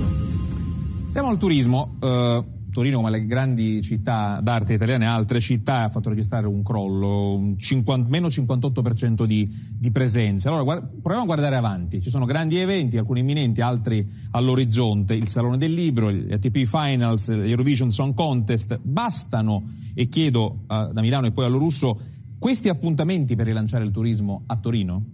Siamo 1.11 1.28
al 1.28 1.38
turismo. 1.38 1.94
Uh 2.00 2.62
Torino, 2.75 2.97
come 2.97 3.11
le 3.11 3.25
grandi 3.25 3.81
città 3.83 4.40
d'arte 4.43 4.73
italiane, 4.73 5.07
altre 5.07 5.38
città 5.38 5.85
ha 5.85 5.88
fatto 5.90 6.09
registrare 6.09 6.49
un 6.49 6.64
crollo, 6.64 7.37
un 7.37 7.57
50, 7.57 8.11
meno 8.11 8.26
58% 8.26 9.23
di, 9.23 9.49
di 9.78 9.93
presenza. 9.93 10.49
Allora 10.49 10.64
guarda, 10.64 10.87
proviamo 10.88 11.23
a 11.23 11.25
guardare 11.25 11.54
avanti. 11.54 12.00
Ci 12.00 12.11
sono 12.11 12.25
grandi 12.25 12.57
eventi, 12.57 12.99
alcuni 12.99 13.21
imminenti, 13.21 13.61
altri 13.61 14.04
all'orizzonte. 14.33 15.14
Il 15.14 15.28
Salone 15.28 15.57
del 15.57 15.73
Libro, 15.73 16.11
gli 16.11 16.33
ATP 16.33 16.64
Finals, 16.64 17.31
l'Eurovision 17.31 17.93
Song 17.93 18.12
Contest. 18.12 18.76
Bastano, 18.83 19.62
e 19.95 20.09
chiedo 20.09 20.64
uh, 20.66 20.93
da 20.93 21.00
Milano 21.00 21.26
e 21.26 21.31
poi 21.31 21.45
allo 21.45 21.59
Russo, 21.59 21.97
questi 22.40 22.69
appuntamenti 22.69 23.37
per 23.37 23.47
rilanciare 23.47 23.85
il 23.85 23.93
turismo 23.93 24.43
a 24.47 24.57
Torino? 24.57 25.04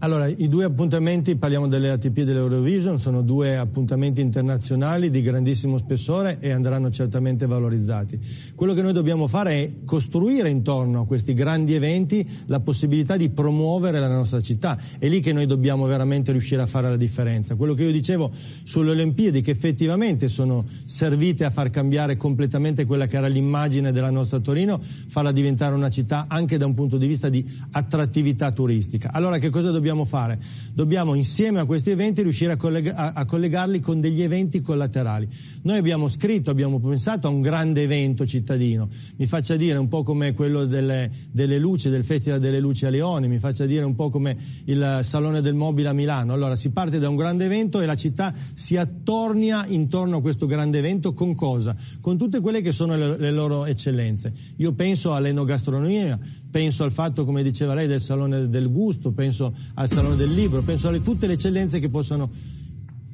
Allora, 0.00 0.28
i 0.28 0.46
due 0.46 0.62
appuntamenti, 0.62 1.34
parliamo 1.34 1.66
delle 1.66 1.90
ATP 1.90 2.18
e 2.18 2.24
dell'Eurovision, 2.24 3.00
sono 3.00 3.20
due 3.20 3.56
appuntamenti 3.56 4.20
internazionali 4.20 5.10
di 5.10 5.22
grandissimo 5.22 5.76
spessore 5.76 6.38
e 6.38 6.52
andranno 6.52 6.88
certamente 6.90 7.46
valorizzati. 7.46 8.16
Quello 8.54 8.74
che 8.74 8.82
noi 8.82 8.92
dobbiamo 8.92 9.26
fare 9.26 9.54
è 9.54 9.72
costruire 9.84 10.50
intorno 10.50 11.00
a 11.00 11.04
questi 11.04 11.34
grandi 11.34 11.74
eventi 11.74 12.24
la 12.46 12.60
possibilità 12.60 13.16
di 13.16 13.28
promuovere 13.30 13.98
la 13.98 14.06
nostra 14.06 14.40
città. 14.40 14.78
È 15.00 15.08
lì 15.08 15.18
che 15.18 15.32
noi 15.32 15.46
dobbiamo 15.46 15.84
veramente 15.86 16.30
riuscire 16.30 16.62
a 16.62 16.66
fare 16.66 16.88
la 16.88 16.96
differenza. 16.96 17.56
Quello 17.56 17.74
che 17.74 17.82
io 17.82 17.90
dicevo 17.90 18.30
sulle 18.62 18.92
Olimpiadi, 18.92 19.40
che 19.40 19.50
effettivamente 19.50 20.28
sono 20.28 20.64
servite 20.84 21.44
a 21.44 21.50
far 21.50 21.70
cambiare 21.70 22.16
completamente 22.16 22.84
quella 22.84 23.06
che 23.06 23.16
era 23.16 23.26
l'immagine 23.26 23.90
della 23.90 24.10
nostra 24.10 24.38
Torino, 24.38 24.78
farla 24.80 25.32
diventare 25.32 25.74
una 25.74 25.90
città 25.90 26.26
anche 26.28 26.56
da 26.56 26.66
un 26.66 26.74
punto 26.74 26.98
di 26.98 27.08
vista 27.08 27.28
di 27.28 27.44
attrattività 27.72 28.52
turistica. 28.52 29.10
Allora 29.12 29.38
che 29.38 29.50
cosa 29.50 29.72
dobbiamo 29.72 29.86
dobbiamo 29.88 30.04
fare? 30.04 30.38
Dobbiamo 30.74 31.14
insieme 31.14 31.60
a 31.60 31.64
questi 31.64 31.90
eventi 31.90 32.22
riuscire 32.22 32.52
a, 32.52 32.56
collega- 32.56 33.14
a, 33.14 33.24
collegarli 33.24 33.80
con 33.80 34.00
degli 34.00 34.22
eventi 34.22 34.60
collaterali. 34.60 35.26
Noi 35.62 35.78
abbiamo 35.78 36.08
scritto, 36.08 36.50
abbiamo 36.50 36.78
pensato 36.78 37.26
a 37.26 37.30
un 37.30 37.40
grande 37.40 37.82
evento 37.82 38.26
cittadino, 38.26 38.88
mi 39.16 39.26
faccia 39.26 39.56
dire 39.56 39.78
un 39.78 39.88
po' 39.88 40.02
come 40.02 40.34
quello 40.34 40.66
delle, 40.66 41.10
delle 41.32 41.58
luci, 41.58 41.88
del 41.88 42.04
Festival 42.04 42.38
delle 42.38 42.60
Luci 42.60 42.84
a 42.84 42.90
Leone, 42.90 43.28
mi 43.28 43.38
faccia 43.38 43.64
dire 43.64 43.84
un 43.84 43.94
po' 43.94 44.10
come 44.10 44.36
il 44.66 45.00
Salone 45.02 45.40
del 45.40 45.54
Mobile 45.54 45.88
a 45.88 45.92
Milano. 45.92 46.34
Allora 46.34 46.54
si 46.54 46.70
parte 46.70 46.98
da 46.98 47.08
un 47.08 47.16
grande 47.16 47.46
evento 47.46 47.80
e 47.80 47.86
la 47.86 47.96
città 47.96 48.34
si 48.54 48.76
attornia 48.76 49.64
intorno 49.66 50.18
a 50.18 50.20
questo 50.20 50.46
grande 50.46 50.78
evento 50.78 51.14
con 51.14 51.34
cosa? 51.34 51.74
Con 52.00 52.18
tutte 52.18 52.40
quelle 52.40 52.60
che 52.60 52.72
sono 52.72 52.94
le, 52.96 53.16
le 53.16 53.30
loro 53.30 53.64
eccellenze. 53.64 54.32
Io 54.56 54.72
penso 54.72 55.14
all'enogastronomia, 55.14 56.18
penso 56.50 56.84
al 56.84 56.92
fatto, 56.92 57.24
come 57.24 57.42
diceva 57.42 57.74
lei, 57.74 57.86
del 57.86 58.00
Salone 58.00 58.48
del 58.48 58.70
Gusto, 58.70 59.12
penso 59.12 59.52
al 59.74 59.88
Salone 59.88 60.16
del 60.16 60.32
Libro, 60.32 60.62
penso 60.62 60.88
a 60.88 60.98
tutte 60.98 61.26
le 61.26 61.34
eccellenze 61.34 61.78
che 61.78 61.88
possono 61.88 62.28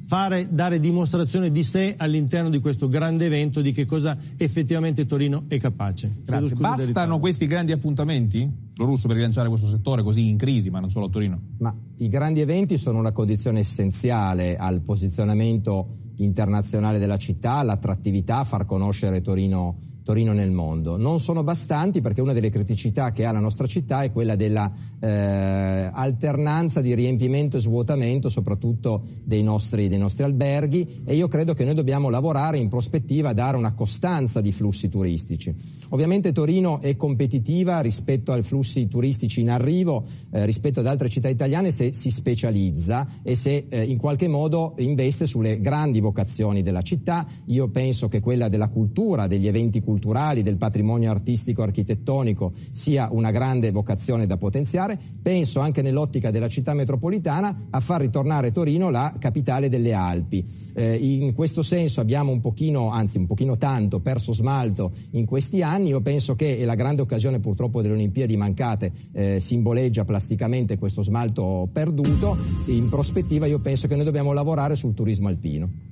fare, 0.05 0.47
dare 0.51 0.79
dimostrazione 0.79 1.51
di 1.51 1.63
sé 1.63 1.95
all'interno 1.97 2.49
di 2.49 2.59
questo 2.59 2.87
grande 2.87 3.25
evento 3.25 3.61
di 3.61 3.71
che 3.71 3.85
cosa 3.85 4.15
effettivamente 4.37 5.05
Torino 5.05 5.45
è 5.47 5.57
capace. 5.57 6.11
Grazie. 6.23 6.55
Bastano 6.55 7.19
questi 7.19 7.47
grandi 7.47 7.71
appuntamenti? 7.71 8.47
Lo 8.75 8.85
russo 8.85 9.07
per 9.07 9.17
rilanciare 9.17 9.49
questo 9.49 9.67
settore 9.67 10.03
così 10.03 10.27
in 10.29 10.37
crisi, 10.37 10.69
ma 10.69 10.79
non 10.79 10.89
solo 10.89 11.07
a 11.07 11.09
Torino? 11.09 11.39
Ma 11.57 11.75
i 11.97 12.07
grandi 12.07 12.41
eventi 12.41 12.77
sono 12.77 12.99
una 12.99 13.11
condizione 13.11 13.59
essenziale 13.59 14.57
al 14.57 14.81
posizionamento 14.81 16.03
internazionale 16.17 16.99
della 16.99 17.17
città, 17.17 17.53
all'attrattività, 17.53 18.39
a 18.39 18.43
far 18.43 18.65
conoscere 18.65 19.21
Torino 19.21 19.94
Torino 20.05 20.33
nel 20.33 20.51
mondo. 20.51 20.97
Non 20.97 21.19
sono 21.19 21.43
bastanti 21.43 21.99
perché 21.99 22.21
una 22.21 22.31
delle 22.31 22.51
criticità 22.51 23.11
che 23.11 23.25
ha 23.25 23.31
la 23.31 23.39
nostra 23.39 23.65
città 23.65 24.03
è 24.03 24.11
quella 24.11 24.35
della 24.35 24.71
eh, 25.05 25.89
alternanza 25.93 26.81
di 26.81 26.95
riempimento 26.95 27.57
e 27.57 27.61
svuotamento 27.61 28.29
soprattutto 28.29 29.03
dei 29.23 29.43
nostri, 29.43 29.87
dei 29.87 29.99
nostri, 29.99 30.23
alberghi 30.23 31.03
e 31.05 31.15
io 31.15 31.27
credo 31.27 31.53
che 31.53 31.63
noi 31.63 31.75
dobbiamo 31.75 32.09
lavorare 32.09 32.57
in 32.57 32.69
prospettiva 32.69 33.29
a 33.29 33.33
dare 33.33 33.55
una 33.55 33.73
costanza 33.73 34.41
di 34.41 34.51
flussi 34.51 34.89
turistici. 34.89 35.53
Ovviamente 35.89 36.31
Torino 36.31 36.81
è 36.81 36.95
competitiva 36.95 37.79
rispetto 37.81 38.31
ai 38.31 38.41
flussi 38.41 38.87
turistici 38.87 39.41
in 39.41 39.51
arrivo, 39.51 40.05
eh, 40.31 40.43
rispetto 40.45 40.79
ad 40.79 40.87
altre 40.87 41.09
città 41.09 41.29
italiane 41.29 41.71
se 41.71 41.93
si 41.93 42.09
specializza 42.09 43.07
e 43.21 43.35
se 43.35 43.67
eh, 43.69 43.83
in 43.83 43.97
qualche 43.97 44.27
modo 44.27 44.73
investe 44.79 45.27
sulle 45.27 45.61
grandi 45.61 45.99
vocazioni 45.99 46.63
della 46.63 46.81
città. 46.81 47.27
Io 47.45 47.69
penso 47.69 48.07
che 48.07 48.19
quella 48.19 48.49
della 48.49 48.69
cultura, 48.69 49.27
degli 49.27 49.47
eventi 49.47 49.81
culturali, 49.81 50.41
del 50.41 50.57
patrimonio 50.57 51.11
artistico 51.11 51.61
architettonico 51.61 52.53
sia 52.71 53.09
una 53.11 53.29
grande 53.29 53.71
vocazione 53.71 54.25
da 54.25 54.37
potenziare. 54.37 54.94
Penso 55.21 55.59
anche 55.59 55.81
nell'ottica 55.81 56.31
della 56.31 56.47
città 56.47 56.73
metropolitana 56.73 57.67
a 57.69 57.79
far 57.79 58.01
ritornare 58.01 58.51
Torino 58.51 58.89
la 58.89 59.13
capitale 59.17 59.69
delle 59.69 59.93
Alpi. 59.93 60.63
Eh, 60.77 60.95
in 60.95 61.33
questo 61.33 61.61
senso 61.61 62.01
abbiamo 62.01 62.31
un 62.31 62.41
pochino, 62.41 62.89
anzi 62.89 63.17
un 63.17 63.25
pochino 63.25 63.57
tanto, 63.57 64.01
perso 64.01 64.33
smalto 64.33 64.91
in 65.11 65.25
questi 65.25 65.61
anni. 65.61 65.89
Io 65.89 66.01
penso 66.01 66.35
che 66.35 66.63
la 66.65 66.75
grande 66.75 67.01
occasione 67.01 67.39
purtroppo 67.39 67.81
delle 67.81 67.93
Olimpiadi 67.93 68.35
mancate 68.35 68.91
eh, 69.13 69.39
simboleggia 69.39 70.03
plasticamente 70.03 70.77
questo 70.77 71.01
smalto 71.01 71.69
perduto. 71.71 72.37
In 72.65 72.89
prospettiva 72.89 73.45
io 73.45 73.59
penso 73.59 73.87
che 73.87 73.95
noi 73.95 74.05
dobbiamo 74.05 74.33
lavorare 74.33 74.75
sul 74.75 74.93
turismo 74.93 75.27
alpino. 75.29 75.84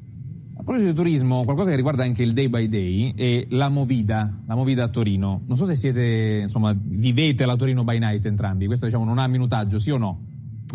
A 0.55 0.61
proposito 0.61 0.89
di 0.91 0.95
turismo, 0.95 1.43
qualcosa 1.43 1.71
che 1.71 1.75
riguarda 1.75 2.03
anche 2.03 2.21
il 2.21 2.33
day 2.33 2.47
by 2.47 2.67
day 2.69 3.13
è 3.15 3.47
la 3.49 3.69
Movida, 3.69 4.41
la 4.45 4.55
Movida 4.55 4.83
a 4.83 4.87
Torino. 4.87 5.41
Non 5.47 5.57
so 5.57 5.65
se 5.65 5.75
siete, 5.75 6.41
insomma, 6.43 6.75
vivete 6.79 7.45
la 7.45 7.55
Torino 7.55 7.83
by 7.83 7.97
night 7.97 8.25
entrambi, 8.25 8.67
questo 8.67 8.85
diciamo 8.85 9.03
non 9.03 9.17
ha 9.17 9.27
minutaggio, 9.27 9.79
sì 9.79 9.89
o 9.89 9.97
no? 9.97 10.19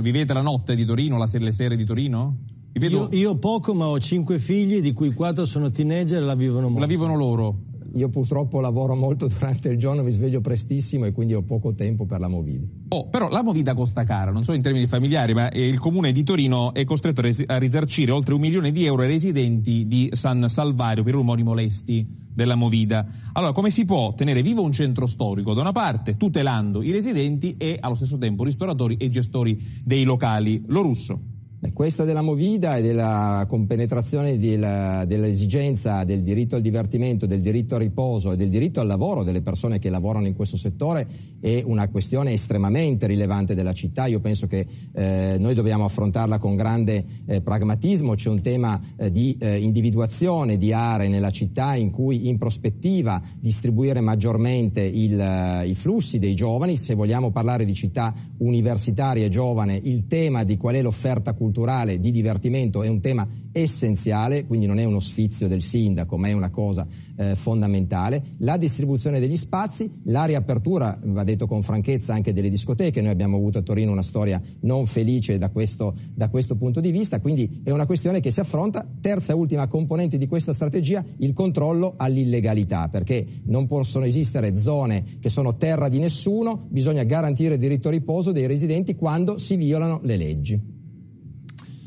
Vivete 0.00 0.32
la 0.32 0.42
notte 0.42 0.74
di 0.74 0.84
Torino, 0.84 1.16
la, 1.16 1.28
le 1.30 1.52
sere 1.52 1.76
di 1.76 1.84
Torino? 1.84 2.36
Io, 2.72 3.08
io, 3.12 3.36
poco, 3.36 3.74
ma 3.74 3.86
ho 3.86 3.98
cinque 3.98 4.38
figli, 4.38 4.80
di 4.80 4.92
cui 4.92 5.12
quattro 5.12 5.44
sono 5.44 5.70
teenager 5.70 6.22
e 6.22 6.24
la 6.24 6.34
vivono 6.34 6.66
molto. 6.66 6.80
La 6.80 6.86
vivono 6.86 7.16
loro. 7.16 7.58
Io 7.94 8.08
purtroppo 8.08 8.60
lavoro 8.60 8.94
molto 8.94 9.26
durante 9.32 9.68
il 9.68 9.78
giorno, 9.78 10.02
mi 10.02 10.10
sveglio 10.10 10.40
prestissimo 10.40 11.04
e 11.04 11.12
quindi 11.12 11.34
ho 11.34 11.42
poco 11.42 11.74
tempo 11.74 12.04
per 12.04 12.20
la 12.20 12.28
movida. 12.28 12.66
Oh, 12.88 13.08
però 13.08 13.28
la 13.28 13.42
movida 13.42 13.74
costa 13.74 14.04
cara, 14.04 14.30
non 14.30 14.44
so 14.44 14.52
in 14.52 14.62
termini 14.62 14.86
familiari, 14.86 15.34
ma 15.34 15.50
il 15.52 15.78
comune 15.78 16.12
di 16.12 16.22
Torino 16.22 16.72
è 16.72 16.84
costretto 16.84 17.22
a 17.46 17.56
risarcire 17.58 18.10
oltre 18.10 18.34
un 18.34 18.40
milione 18.40 18.70
di 18.70 18.84
euro 18.84 19.02
ai 19.02 19.08
residenti 19.08 19.86
di 19.86 20.08
San 20.12 20.48
Salvario 20.48 21.02
per 21.02 21.14
rumori 21.14 21.42
molesti 21.42 22.06
della 22.32 22.54
movida. 22.54 23.06
Allora, 23.32 23.52
come 23.52 23.70
si 23.70 23.84
può 23.84 24.14
tenere 24.14 24.42
vivo 24.42 24.62
un 24.62 24.72
centro 24.72 25.06
storico 25.06 25.54
da 25.54 25.60
una 25.60 25.72
parte, 25.72 26.16
tutelando 26.16 26.82
i 26.82 26.92
residenti 26.92 27.56
e 27.58 27.78
allo 27.80 27.94
stesso 27.94 28.16
tempo 28.16 28.44
ristoratori 28.44 28.96
e 28.96 29.08
gestori 29.08 29.58
dei 29.82 30.04
locali? 30.04 30.62
Lo 30.66 30.82
russo. 30.82 31.36
Beh, 31.60 31.72
questa 31.72 32.04
della 32.04 32.22
Movida 32.22 32.76
e 32.76 32.82
della 32.82 33.44
compenetrazione 33.48 34.38
della, 34.38 35.04
dell'esigenza 35.04 36.04
del 36.04 36.22
diritto 36.22 36.54
al 36.54 36.62
divertimento, 36.62 37.26
del 37.26 37.40
diritto 37.40 37.74
al 37.74 37.80
riposo 37.80 38.30
e 38.30 38.36
del 38.36 38.48
diritto 38.48 38.78
al 38.78 38.86
lavoro 38.86 39.24
delle 39.24 39.42
persone 39.42 39.80
che 39.80 39.90
lavorano 39.90 40.28
in 40.28 40.36
questo 40.36 40.56
settore 40.56 41.08
è 41.40 41.60
una 41.66 41.88
questione 41.88 42.32
estremamente 42.32 43.08
rilevante 43.08 43.56
della 43.56 43.72
città. 43.72 44.06
Io 44.06 44.20
penso 44.20 44.46
che 44.46 44.64
eh, 44.92 45.34
noi 45.40 45.54
dobbiamo 45.54 45.84
affrontarla 45.84 46.38
con 46.38 46.54
grande 46.54 47.04
eh, 47.26 47.40
pragmatismo. 47.40 48.14
C'è 48.14 48.28
un 48.28 48.40
tema 48.40 48.80
eh, 48.96 49.10
di 49.10 49.36
eh, 49.40 49.58
individuazione 49.58 50.58
di 50.58 50.72
aree 50.72 51.08
nella 51.08 51.30
città 51.30 51.74
in 51.74 51.90
cui 51.90 52.28
in 52.28 52.38
prospettiva 52.38 53.20
distribuire 53.36 54.00
maggiormente 54.00 54.82
il, 54.82 55.18
eh, 55.18 55.66
i 55.66 55.74
flussi 55.74 56.20
dei 56.20 56.36
giovani. 56.36 56.76
Se 56.76 56.94
vogliamo 56.94 57.32
parlare 57.32 57.64
di 57.64 57.74
città 57.74 58.14
universitarie 58.38 59.28
giovane, 59.28 59.74
il 59.74 60.06
tema 60.06 60.44
di 60.44 60.56
qual 60.56 60.76
è 60.76 60.82
l'offerta 60.82 61.32
culturale 61.32 61.46
culturale 61.48 61.98
di 61.98 62.10
divertimento 62.10 62.82
è 62.82 62.88
un 62.88 63.00
tema 63.00 63.26
essenziale, 63.52 64.44
quindi 64.46 64.66
non 64.66 64.78
è 64.78 64.84
uno 64.84 65.00
sfizio 65.00 65.48
del 65.48 65.62
sindaco, 65.62 66.18
ma 66.18 66.28
è 66.28 66.32
una 66.32 66.50
cosa 66.50 66.86
eh, 67.16 67.34
fondamentale. 67.34 68.22
La 68.38 68.58
distribuzione 68.58 69.18
degli 69.18 69.36
spazi, 69.36 69.90
la 70.04 70.26
riapertura, 70.26 70.98
va 71.06 71.24
detto 71.24 71.46
con 71.46 71.62
franchezza, 71.62 72.12
anche 72.12 72.34
delle 72.34 72.50
discoteche. 72.50 73.00
Noi 73.00 73.10
abbiamo 73.10 73.36
avuto 73.36 73.58
a 73.58 73.62
Torino 73.62 73.90
una 73.90 74.02
storia 74.02 74.40
non 74.60 74.86
felice 74.86 75.38
da 75.38 75.48
questo, 75.48 75.94
da 76.14 76.28
questo 76.28 76.56
punto 76.56 76.80
di 76.80 76.90
vista, 76.90 77.20
quindi 77.20 77.62
è 77.64 77.70
una 77.70 77.86
questione 77.86 78.20
che 78.20 78.30
si 78.30 78.40
affronta. 78.40 78.86
Terza 79.00 79.32
e 79.32 79.36
ultima 79.36 79.66
componente 79.66 80.18
di 80.18 80.26
questa 80.26 80.52
strategia, 80.52 81.02
il 81.18 81.32
controllo 81.32 81.94
all'illegalità, 81.96 82.88
perché 82.88 83.26
non 83.44 83.66
possono 83.66 84.04
esistere 84.04 84.56
zone 84.56 85.16
che 85.18 85.30
sono 85.30 85.56
terra 85.56 85.88
di 85.88 85.98
nessuno, 85.98 86.66
bisogna 86.68 87.02
garantire 87.04 87.56
diritto 87.56 87.88
a 87.88 87.92
riposo 87.92 88.32
dei 88.32 88.46
residenti 88.46 88.94
quando 88.94 89.38
si 89.38 89.56
violano 89.56 90.00
le 90.02 90.16
leggi 90.16 90.76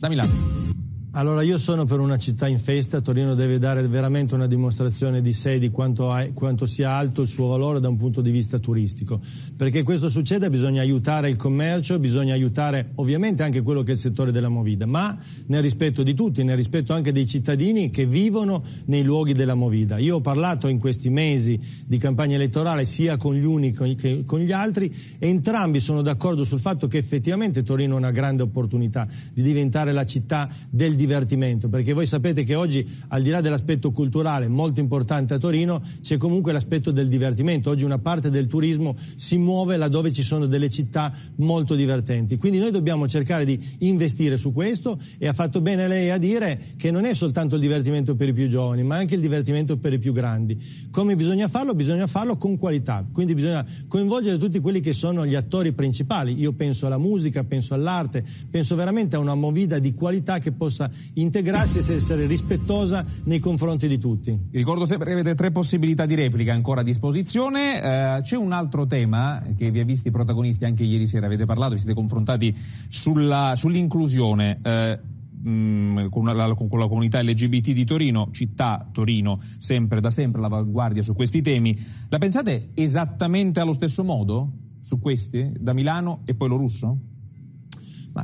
da 0.01 0.09
Milano. 0.09 0.70
Allora 1.13 1.41
io 1.41 1.57
sono 1.57 1.83
per 1.83 1.99
una 1.99 2.17
città 2.17 2.47
in 2.47 2.57
festa, 2.57 3.01
Torino 3.01 3.35
deve 3.35 3.59
dare 3.59 3.85
veramente 3.85 4.33
una 4.33 4.47
dimostrazione 4.47 5.19
di 5.19 5.33
sé, 5.33 5.59
di 5.59 5.69
quanto, 5.69 6.09
ha, 6.09 6.25
quanto, 6.33 6.65
sia 6.65 6.91
alto 6.91 7.23
il 7.23 7.27
suo 7.27 7.47
valore 7.47 7.81
da 7.81 7.89
un 7.89 7.97
punto 7.97 8.21
di 8.21 8.31
vista 8.31 8.59
turistico. 8.59 9.19
Perché 9.57 9.83
questo 9.83 10.09
succeda 10.09 10.49
bisogna 10.49 10.79
aiutare 10.79 11.29
il 11.29 11.35
commercio, 11.35 11.99
bisogna 11.99 12.33
aiutare 12.33 12.91
ovviamente 12.95 13.43
anche 13.43 13.61
quello 13.61 13.83
che 13.83 13.91
è 13.91 13.93
il 13.95 13.99
settore 13.99 14.31
della 14.31 14.47
movida, 14.47 14.85
ma 14.85 15.17
nel 15.47 15.61
rispetto 15.61 16.01
di 16.01 16.13
tutti, 16.13 16.45
nel 16.45 16.55
rispetto 16.55 16.93
anche 16.93 17.11
dei 17.11 17.27
cittadini 17.27 17.89
che 17.89 18.05
vivono 18.05 18.63
nei 18.85 19.03
luoghi 19.03 19.33
della 19.33 19.53
movida. 19.53 19.97
Io 19.97 20.15
ho 20.15 20.21
parlato 20.21 20.69
in 20.69 20.79
questi 20.79 21.09
mesi 21.09 21.59
di 21.85 21.97
campagna 21.97 22.35
elettorale 22.35 22.85
sia 22.85 23.17
con 23.17 23.35
gli 23.35 23.43
uni 23.43 23.73
che 23.73 24.23
con 24.25 24.39
gli 24.39 24.53
altri 24.53 24.89
e 25.19 25.27
entrambi 25.27 25.81
sono 25.81 26.01
d'accordo 26.01 26.45
sul 26.45 26.61
fatto 26.61 26.87
che 26.87 26.99
effettivamente 26.99 27.63
Torino 27.63 27.95
ha 27.95 27.97
una 27.97 28.11
grande 28.11 28.43
opportunità 28.43 29.05
di 29.33 29.41
diventare 29.41 29.91
la 29.91 30.05
città 30.05 30.47
del 30.69 30.99
divertimento, 31.01 31.67
perché 31.67 31.93
voi 31.93 32.05
sapete 32.05 32.43
che 32.43 32.53
oggi 32.53 32.87
al 33.07 33.23
di 33.23 33.31
là 33.31 33.41
dell'aspetto 33.41 33.89
culturale 33.91 34.47
molto 34.47 34.79
importante 34.79 35.33
a 35.33 35.39
Torino 35.39 35.81
c'è 36.01 36.17
comunque 36.17 36.51
l'aspetto 36.51 36.91
del 36.91 37.07
divertimento, 37.07 37.71
oggi 37.71 37.83
una 37.83 37.97
parte 37.97 38.29
del 38.29 38.45
turismo 38.45 38.95
si 39.15 39.37
muove 39.37 39.77
laddove 39.77 40.11
ci 40.11 40.21
sono 40.21 40.45
delle 40.45 40.69
città 40.69 41.11
molto 41.37 41.73
divertenti, 41.73 42.37
quindi 42.37 42.59
noi 42.59 42.69
dobbiamo 42.69 43.07
cercare 43.07 43.45
di 43.45 43.59
investire 43.79 44.37
su 44.37 44.53
questo 44.53 44.99
e 45.17 45.27
ha 45.27 45.33
fatto 45.33 45.59
bene 45.61 45.87
lei 45.87 46.11
a 46.11 46.17
dire 46.17 46.59
che 46.77 46.91
non 46.91 47.05
è 47.05 47.15
soltanto 47.15 47.55
il 47.55 47.61
divertimento 47.61 48.15
per 48.15 48.27
i 48.27 48.33
più 48.33 48.47
giovani, 48.47 48.83
ma 48.83 48.97
anche 48.97 49.15
il 49.15 49.21
divertimento 49.21 49.77
per 49.77 49.93
i 49.93 49.99
più 49.99 50.13
grandi. 50.13 50.57
Come 50.91 51.15
bisogna 51.15 51.47
farlo? 51.47 51.73
Bisogna 51.73 52.05
farlo 52.05 52.37
con 52.37 52.57
qualità, 52.57 53.03
quindi 53.11 53.33
bisogna 53.33 53.65
coinvolgere 53.87 54.37
tutti 54.37 54.59
quelli 54.59 54.81
che 54.81 54.93
sono 54.93 55.25
gli 55.25 55.35
attori 55.35 55.71
principali, 55.71 56.37
io 56.39 56.53
penso 56.53 56.85
alla 56.85 56.99
musica, 56.99 57.43
penso 57.43 57.73
all'arte, 57.73 58.23
penso 58.49 58.75
veramente 58.75 59.15
a 59.15 59.19
una 59.19 59.35
movida 59.35 59.79
di 59.79 59.93
qualità 59.93 60.39
che 60.39 60.51
possa 60.51 60.90
integrarsi 61.15 61.79
ed 61.79 61.89
essere 61.89 62.25
rispettosa 62.25 63.05
nei 63.25 63.39
confronti 63.39 63.87
di 63.87 63.97
tutti. 63.97 64.37
Ricordo 64.51 64.85
sempre 64.85 65.07
che 65.07 65.13
avete 65.13 65.35
tre 65.35 65.51
possibilità 65.51 66.05
di 66.05 66.15
replica 66.15 66.53
ancora 66.53 66.81
a 66.81 66.83
disposizione. 66.83 67.81
Eh, 67.81 68.21
c'è 68.21 68.35
un 68.35 68.51
altro 68.51 68.85
tema 68.85 69.41
che 69.55 69.71
vi 69.71 69.79
ha 69.79 69.85
visti 69.85 70.11
protagonisti 70.11 70.65
anche 70.65 70.83
ieri 70.83 71.05
sera, 71.05 71.25
avete 71.25 71.45
parlato, 71.45 71.73
vi 71.73 71.79
siete 71.79 71.93
confrontati 71.93 72.55
sulla, 72.89 73.53
sull'inclusione. 73.55 74.59
Eh, 74.61 74.99
con 75.43 76.23
la, 76.23 76.53
con 76.53 76.79
la, 76.79 76.87
comunità 76.87 77.19
LGBT 77.23 77.71
di 77.71 77.83
Torino, 77.83 78.29
città 78.31 78.87
Torino, 78.91 79.39
sempre 79.57 79.99
da 79.99 80.11
sempre 80.11 80.39
all'avanguardia 80.39 81.01
su 81.01 81.15
questi 81.15 81.41
temi. 81.41 81.75
La 82.09 82.19
pensate 82.19 82.69
esattamente 82.75 83.59
allo 83.59 83.73
stesso 83.73 84.03
modo 84.03 84.51
su 84.81 84.99
questi, 84.99 85.51
da 85.57 85.73
Milano 85.73 86.21
e 86.25 86.35
poi 86.35 86.49
lo 86.49 86.57
russo? 86.57 86.97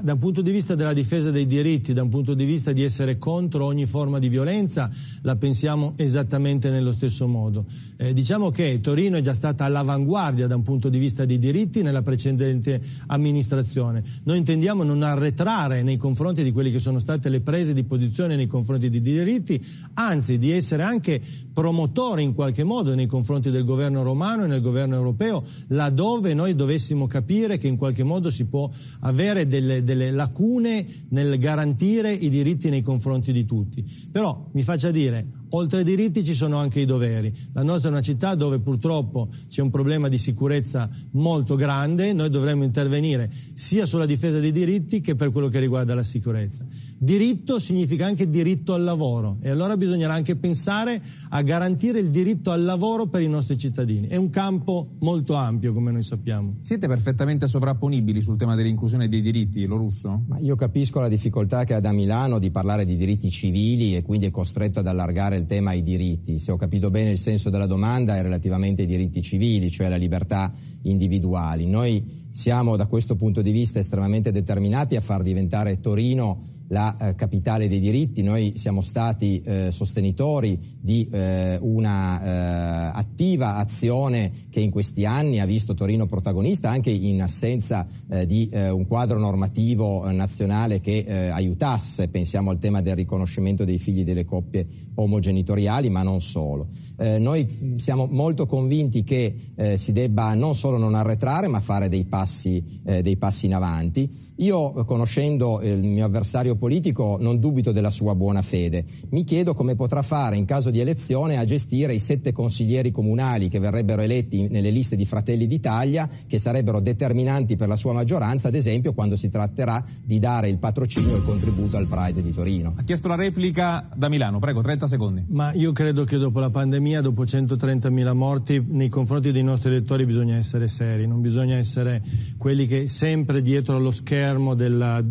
Da 0.02 0.14
un 0.14 0.20
punto 0.20 0.42
di 0.42 0.52
vista 0.52 0.76
della 0.76 0.94
difesa 0.94 1.32
dei 1.32 1.48
diritti, 1.48 1.94
da 1.94 2.04
un 2.04 2.10
punto 2.10 2.34
di 2.34 2.46
vista 2.46 2.72
di 2.72 2.84
essere 2.84 3.18
contro 3.18 3.66
ogni 3.66 3.86
forma 3.86 4.20
di 4.20 4.30
violenza, 4.30 4.90
la 5.22 5.36
pensiamo 5.36 5.94
esattamente 5.96 6.70
nello 6.70 6.92
stesso 6.92 7.28
modo. 7.28 7.66
Eh, 7.98 8.14
diciamo 8.14 8.50
che 8.50 8.80
Torino 8.82 9.18
è 9.18 9.22
già 9.22 9.34
stata 9.34 9.66
all'avanguardia 9.66 10.48
da 10.48 10.56
un 10.56 10.62
punto 10.62 10.90
di 10.90 11.00
vista 11.00 11.26
dei 11.26 11.40
diritti 11.40 11.82
nella 11.82 12.02
precedente 12.02 12.80
amministrazione. 13.08 14.04
Noi 14.24 14.38
intendiamo 14.38 14.84
non 14.84 15.02
arretrare 15.02 15.82
nei 15.84 15.98
confronti 15.98 16.44
di 16.44 16.52
quelle 16.52 16.72
che 16.72 16.80
sono 16.80 17.00
state 17.00 17.30
le 17.30 17.42
prese 17.42 17.74
di 17.74 17.84
posizione 17.84 18.36
nei 18.36 18.48
confronti 18.48 18.90
dei 18.90 19.02
diritti, 19.02 19.64
anzi 19.94 20.38
di 20.38 20.52
essere 20.52 20.84
anche 20.84 21.22
promotore 21.54 22.22
in 22.22 22.34
qualche 22.34 22.64
modo 22.64 22.94
nei 22.94 23.08
confronti 23.08 23.50
del 23.50 23.64
governo 23.64 24.04
romano 24.04 24.46
e 24.46 24.48
del 24.48 24.62
governo 24.62 24.96
europeo, 24.96 25.44
laddove 25.70 26.34
noi 26.34 26.54
dovessimo 26.54 27.08
capire 27.08 27.58
che 27.58 27.68
in 27.68 27.78
qualche 27.78 28.04
modo 28.04 28.30
si 28.30 28.46
può 28.46 28.70
avere 29.00 29.48
delle 29.48 29.84
delle, 29.84 30.12
lacune 30.12 30.86
nel 31.10 31.38
garantire 31.38 32.12
i 32.12 32.30
diritti 32.30 32.70
nei 32.70 32.82
confronti 32.82 33.32
di 33.32 33.46
tutti. 33.46 33.84
Però 34.12 34.50
mi 34.54 34.64
faccia 34.64 34.92
dire, 34.92 35.26
oltre 35.50 35.80
ai 35.80 35.84
diritti 35.84 36.24
ci 36.24 36.34
sono 36.34 36.58
anche 36.58 36.80
i 36.80 36.86
doveri. 36.86 37.34
La 37.54 37.64
nostra 37.64 37.90
è 37.90 37.92
una 37.92 38.02
città 38.02 38.36
dove 38.36 38.60
purtroppo 38.60 39.30
c'è 39.48 39.62
un 39.62 39.70
problema 39.70 40.10
di 40.10 40.18
sicurezza 40.18 40.90
molto 41.12 41.56
grande, 41.56 42.14
noi 42.14 42.30
dovremmo 42.30 42.64
intervenire 42.64 43.32
sia 43.54 43.86
sulla 43.86 44.06
difesa 44.06 44.40
dei 44.40 44.52
diritti 44.52 45.02
che 45.02 45.16
per 45.16 45.32
quello 45.32 45.48
che 45.48 45.60
riguarda 45.60 45.94
la 45.96 46.04
sicurezza. 46.04 46.66
Diritto 47.00 47.60
significa 47.60 48.08
anche 48.08 48.28
diritto 48.28 48.74
al 48.74 48.84
lavoro 48.84 49.38
e 49.42 49.52
allora 49.52 49.78
bisognerà 49.78 50.16
anche 50.16 50.36
pensare 50.36 51.00
a 51.30 51.42
garantire 51.44 52.00
il 52.00 52.10
diritto 52.10 52.50
al 52.50 52.64
lavoro 52.64 53.06
per 53.06 53.22
i 53.22 53.28
nostri 53.28 53.56
cittadini. 53.56 54.08
È 54.08 54.16
un 54.16 54.32
campo 54.32 54.96
molto 55.00 55.36
ampio, 55.36 55.74
come 55.74 55.92
noi 55.92 56.02
sappiamo. 56.02 56.56
Siete 56.62 56.88
perfettamente 56.88 57.48
sovrapponibili 57.48 58.20
sul 58.20 58.36
tema 58.36 58.56
dell'inclusione 58.56 59.08
dei 59.08 59.22
diritti, 59.22 59.64
lo 59.66 59.78
russo? 59.78 60.24
Ma 60.28 60.40
io 60.40 60.56
capisco 60.56 61.00
la 61.00 61.08
difficoltà 61.08 61.66
che 61.66 61.76
ha 61.76 61.80
da 61.80 61.92
Milano 61.92 62.40
di 62.40 62.50
parlare 62.50 62.84
di 62.84 62.98
diritti 62.98 63.30
civili 63.30 63.96
e 63.96 64.02
quindi 64.02 64.26
è 64.26 64.32
costretto 64.32 64.80
ad 64.80 64.88
allargare 64.88 65.38
il 65.38 65.46
tema 65.46 65.70
ai 65.72 65.84
diritti. 65.84 66.40
Se 66.40 66.52
ho 66.52 66.58
capito 66.58 66.90
bene 66.90 67.12
il 67.12 67.20
senso 67.20 67.52
della 67.52 67.68
domanda 67.68 68.18
è 68.18 68.24
relativamente 68.24 68.82
ai 68.82 68.88
diritti 68.88 69.22
civili, 69.22 69.70
cioè 69.70 69.86
alla 69.86 69.98
libertà 69.98 70.52
individuali. 70.82 71.68
Noi 71.68 72.26
siamo 72.32 72.76
da 72.76 72.88
questo 72.88 73.16
punto 73.16 73.44
di 73.44 73.52
vista 73.52 73.78
estremamente 73.78 74.32
determinati 74.32 74.96
a 74.96 75.02
far 75.02 75.22
diventare 75.22 75.80
Torino 75.80 76.56
la 76.70 76.96
eh, 76.98 77.16
capitale 77.16 77.68
dei 77.68 77.80
diritti. 77.80 78.22
Noi 78.24 78.54
siamo 78.56 78.82
stati 78.82 79.42
eh, 79.42 79.70
sostenitori 79.72 80.60
di 80.80 81.08
eh, 81.12 81.58
una 81.62 82.22
eh, 82.22 82.92
attiva 82.94 83.56
azione 83.56 84.48
che 84.50 84.60
in 84.60 84.72
questi 84.72 85.06
anni 85.06 85.40
ha 85.40 85.46
visto 85.46 85.74
Torino 85.74 86.06
protagonista 86.06 86.70
anche 86.70 86.90
in 86.90 87.22
assenza 87.22 87.88
eh, 88.10 88.26
di 88.26 88.50
eh, 88.52 88.70
un 88.70 88.88
quadro 88.88 89.20
normativo 89.20 90.10
nazionale 90.12 90.80
che 90.80 91.06
aiutasse, 91.32 92.08
pensiamo 92.08 92.50
al 92.50 92.60
tema 92.60 92.82
del 92.82 92.96
riconoscimento 92.96 93.66
dei 93.66 93.78
figli 93.78 94.04
delle 94.04 94.26
coppie 94.26 94.66
omogenitoriali, 94.98 95.90
ma 95.90 96.04
non 96.04 96.22
solo. 96.22 96.68
noi 96.98 97.76
siamo 97.78 98.08
molto 98.10 98.46
convinti 98.48 99.04
che 99.04 99.36
si 99.76 99.92
debba 99.92 100.34
non 100.34 100.56
solo 100.56 100.78
non 100.78 100.96
arretrare, 100.96 101.48
ma 101.48 101.60
fare 101.60 101.90
dei 101.90 102.06
passi, 102.06 102.64
dei 102.84 103.18
passi 103.18 103.46
in 103.46 103.54
avanti. 103.54 104.26
Io, 104.40 104.86
conoscendo 104.86 105.62
il 105.64 105.80
mio 105.80 106.06
avversario 106.06 106.56
politico, 106.56 107.18
non 107.20 107.40
dubito 107.40 107.72
della 107.72 107.90
sua 107.90 108.14
buona 108.14 108.44
fede. 108.44 108.86
Mi 109.10 109.24
chiedo 109.24 109.56
come 109.56 109.74
potrà 109.74 110.04
fare 110.04 110.38
in 110.38 110.46
caso 110.46 110.70
di 110.70 110.80
elezione 110.80 111.38
a 111.38 111.46
gestire 111.46 111.96
i 111.96 112.00
sette 112.00 112.34
consiglieri 112.34 112.92
comunali 112.92 113.48
che 113.48 113.58
verrebbero 113.58 114.04
eletti 114.04 114.48
nelle 114.48 114.70
liste 114.70 114.96
di 114.96 115.06
Fratelli 115.06 115.48
d'Italia, 115.48 116.08
che 116.28 116.38
sarebbero 116.38 116.80
determinanti 116.80 117.56
per 117.56 117.68
la 117.68 117.76
sua 117.76 117.94
maggioranza, 117.94 118.50
ad 118.50 118.54
esempio 118.54 118.94
quando 118.94 119.16
si 119.16 119.30
tratterà 119.30 119.84
di 120.04 120.20
dare 120.20 120.50
il 120.50 120.60
patrocinio 120.60 121.16
e 121.16 121.18
il 121.18 121.24
contributo 121.24 121.78
al 121.78 121.88
Pride 121.88 122.22
di 122.22 122.34
Torino. 122.34 122.74
Ha 122.76 122.84
chiesto 122.84 123.08
la 123.08 123.16
replica 123.16 123.90
da 123.96 124.08
Milano, 124.08 124.38
prego, 124.38 124.62
30 124.62 124.86
secondi. 124.88 125.24
Ma 125.28 125.54
io 125.54 125.72
credo 125.72 126.04
che 126.04 126.18
dopo 126.18 126.40
la 126.40 126.50
pandemia, 126.50 127.02
dopo 127.02 127.24
130.000 127.24 128.14
morti, 128.14 128.64
nei 128.68 128.90
confronti 128.90 129.32
dei 129.32 129.44
nostri 129.44 129.70
elettori 129.70 130.06
bisogna 130.06 130.36
essere 130.36 130.68
seri, 130.68 131.08
non 131.08 131.22
bisogna 131.22 131.58
essere 131.58 132.02
quelli 132.38 132.68
che 132.68 132.88
sempre 132.88 133.42
dietro 133.42 133.76
allo 133.76 133.92
schermo 133.92 134.56
della, 134.56 135.04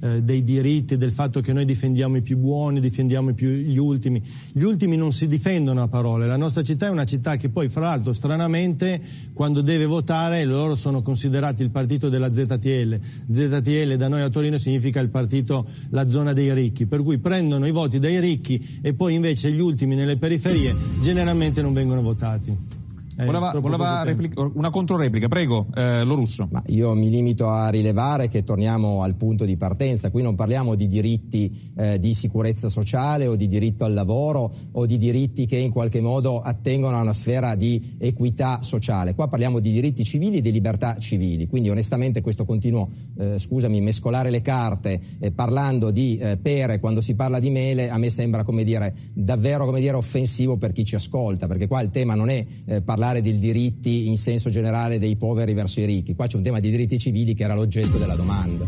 eh, 0.00 0.22
dei 0.22 0.42
diritti, 0.42 0.96
del 0.96 1.12
fatto 1.12 1.40
che 1.40 1.52
noi 1.52 1.64
difendiamo 1.64 2.16
i 2.16 2.22
più 2.22 2.36
buoni, 2.36 2.80
difendiamo 2.80 3.32
più, 3.34 3.48
gli 3.48 3.78
ultimi. 3.78 4.22
Gli 4.52 4.62
ultimi 4.62 4.96
non 4.96 5.12
si 5.12 5.26
difendono 5.26 5.82
a 5.82 5.88
parole. 5.88 6.26
La 6.26 6.36
nostra 6.36 6.62
città 6.62 6.86
è 6.86 6.90
una 6.90 7.04
città 7.04 7.36
che 7.36 7.48
poi, 7.48 7.68
fra 7.68 7.82
l'altro, 7.82 8.12
stranamente, 8.12 9.00
quando 9.32 9.60
deve 9.60 9.86
votare, 9.86 10.44
loro 10.44 10.76
sono 10.76 11.02
considerati 11.02 11.62
il 11.62 11.70
partito 11.70 12.08
della 12.08 12.32
ZTL. 12.32 12.98
ZTL 13.30 13.96
da 13.96 14.08
noi 14.08 14.22
a 14.22 14.30
Torino 14.30 14.58
significa 14.58 15.00
il 15.00 15.08
partito, 15.08 15.66
la 15.90 16.08
zona 16.08 16.32
dei 16.32 16.52
ricchi, 16.52 16.86
per 16.86 17.02
cui 17.02 17.18
prendono 17.18 17.66
i 17.66 17.72
voti 17.72 17.98
dei 17.98 18.20
ricchi 18.20 18.78
e 18.82 18.94
poi 18.94 19.14
invece 19.14 19.52
gli 19.52 19.60
ultimi 19.60 19.94
nelle 19.94 20.16
periferie 20.16 20.74
generalmente 21.00 21.62
non 21.62 21.72
vengono 21.72 22.02
votati. 22.02 22.77
Eh, 23.18 23.24
voleva, 23.24 23.52
voleva 23.58 24.02
replica, 24.04 24.48
una 24.54 24.70
controreplica, 24.70 25.26
prego, 25.26 25.66
eh, 25.74 26.04
lo 26.04 26.14
russo. 26.14 26.46
Ma 26.52 26.62
io 26.66 26.94
mi 26.94 27.10
limito 27.10 27.48
a 27.48 27.68
rilevare 27.68 28.28
che 28.28 28.44
torniamo 28.44 29.02
al 29.02 29.16
punto 29.16 29.44
di 29.44 29.56
partenza. 29.56 30.10
Qui 30.10 30.22
non 30.22 30.36
parliamo 30.36 30.76
di 30.76 30.86
diritti 30.86 31.72
eh, 31.76 31.98
di 31.98 32.14
sicurezza 32.14 32.68
sociale 32.68 33.26
o 33.26 33.34
di 33.34 33.48
diritto 33.48 33.84
al 33.84 33.92
lavoro 33.92 34.52
o 34.70 34.86
di 34.86 34.98
diritti 34.98 35.46
che 35.46 35.56
in 35.56 35.72
qualche 35.72 36.00
modo 36.00 36.40
attengono 36.40 36.96
a 36.96 37.00
una 37.00 37.12
sfera 37.12 37.56
di 37.56 37.96
equità 37.98 38.62
sociale. 38.62 39.16
Qua 39.16 39.26
parliamo 39.26 39.58
di 39.58 39.72
diritti 39.72 40.04
civili 40.04 40.36
e 40.36 40.40
di 40.40 40.52
libertà 40.52 40.98
civili. 41.00 41.48
Quindi 41.48 41.70
onestamente 41.70 42.20
questo 42.20 42.44
continuo, 42.44 42.88
eh, 43.18 43.40
scusami, 43.40 43.80
mescolare 43.80 44.30
le 44.30 44.42
carte 44.42 45.00
eh, 45.18 45.32
parlando 45.32 45.90
di 45.90 46.18
eh, 46.18 46.36
pere 46.36 46.78
quando 46.78 47.00
si 47.00 47.16
parla 47.16 47.40
di 47.40 47.50
mele 47.50 47.90
a 47.90 47.98
me 47.98 48.10
sembra 48.10 48.44
come 48.44 48.62
dire, 48.62 48.94
davvero 49.12 49.64
come 49.64 49.80
dire, 49.80 49.96
offensivo 49.96 50.56
per 50.56 50.70
chi 50.70 50.84
ci 50.84 50.94
ascolta, 50.94 51.48
perché 51.48 51.66
qua 51.66 51.80
il 51.80 51.90
tema 51.90 52.14
non 52.14 52.28
è 52.28 52.46
parlare 52.84 53.07
parlare 53.08 53.20
di 53.22 53.38
diritti 53.38 54.08
in 54.08 54.18
senso 54.18 54.50
generale 54.50 54.98
dei 54.98 55.16
poveri 55.16 55.54
verso 55.54 55.80
i 55.80 55.86
ricchi, 55.86 56.14
qua 56.14 56.26
c'è 56.26 56.36
un 56.36 56.42
tema 56.42 56.60
di 56.60 56.70
diritti 56.70 56.98
civili 56.98 57.34
che 57.34 57.44
era 57.44 57.54
l'oggetto 57.54 57.96
della 57.96 58.14
domanda. 58.14 58.66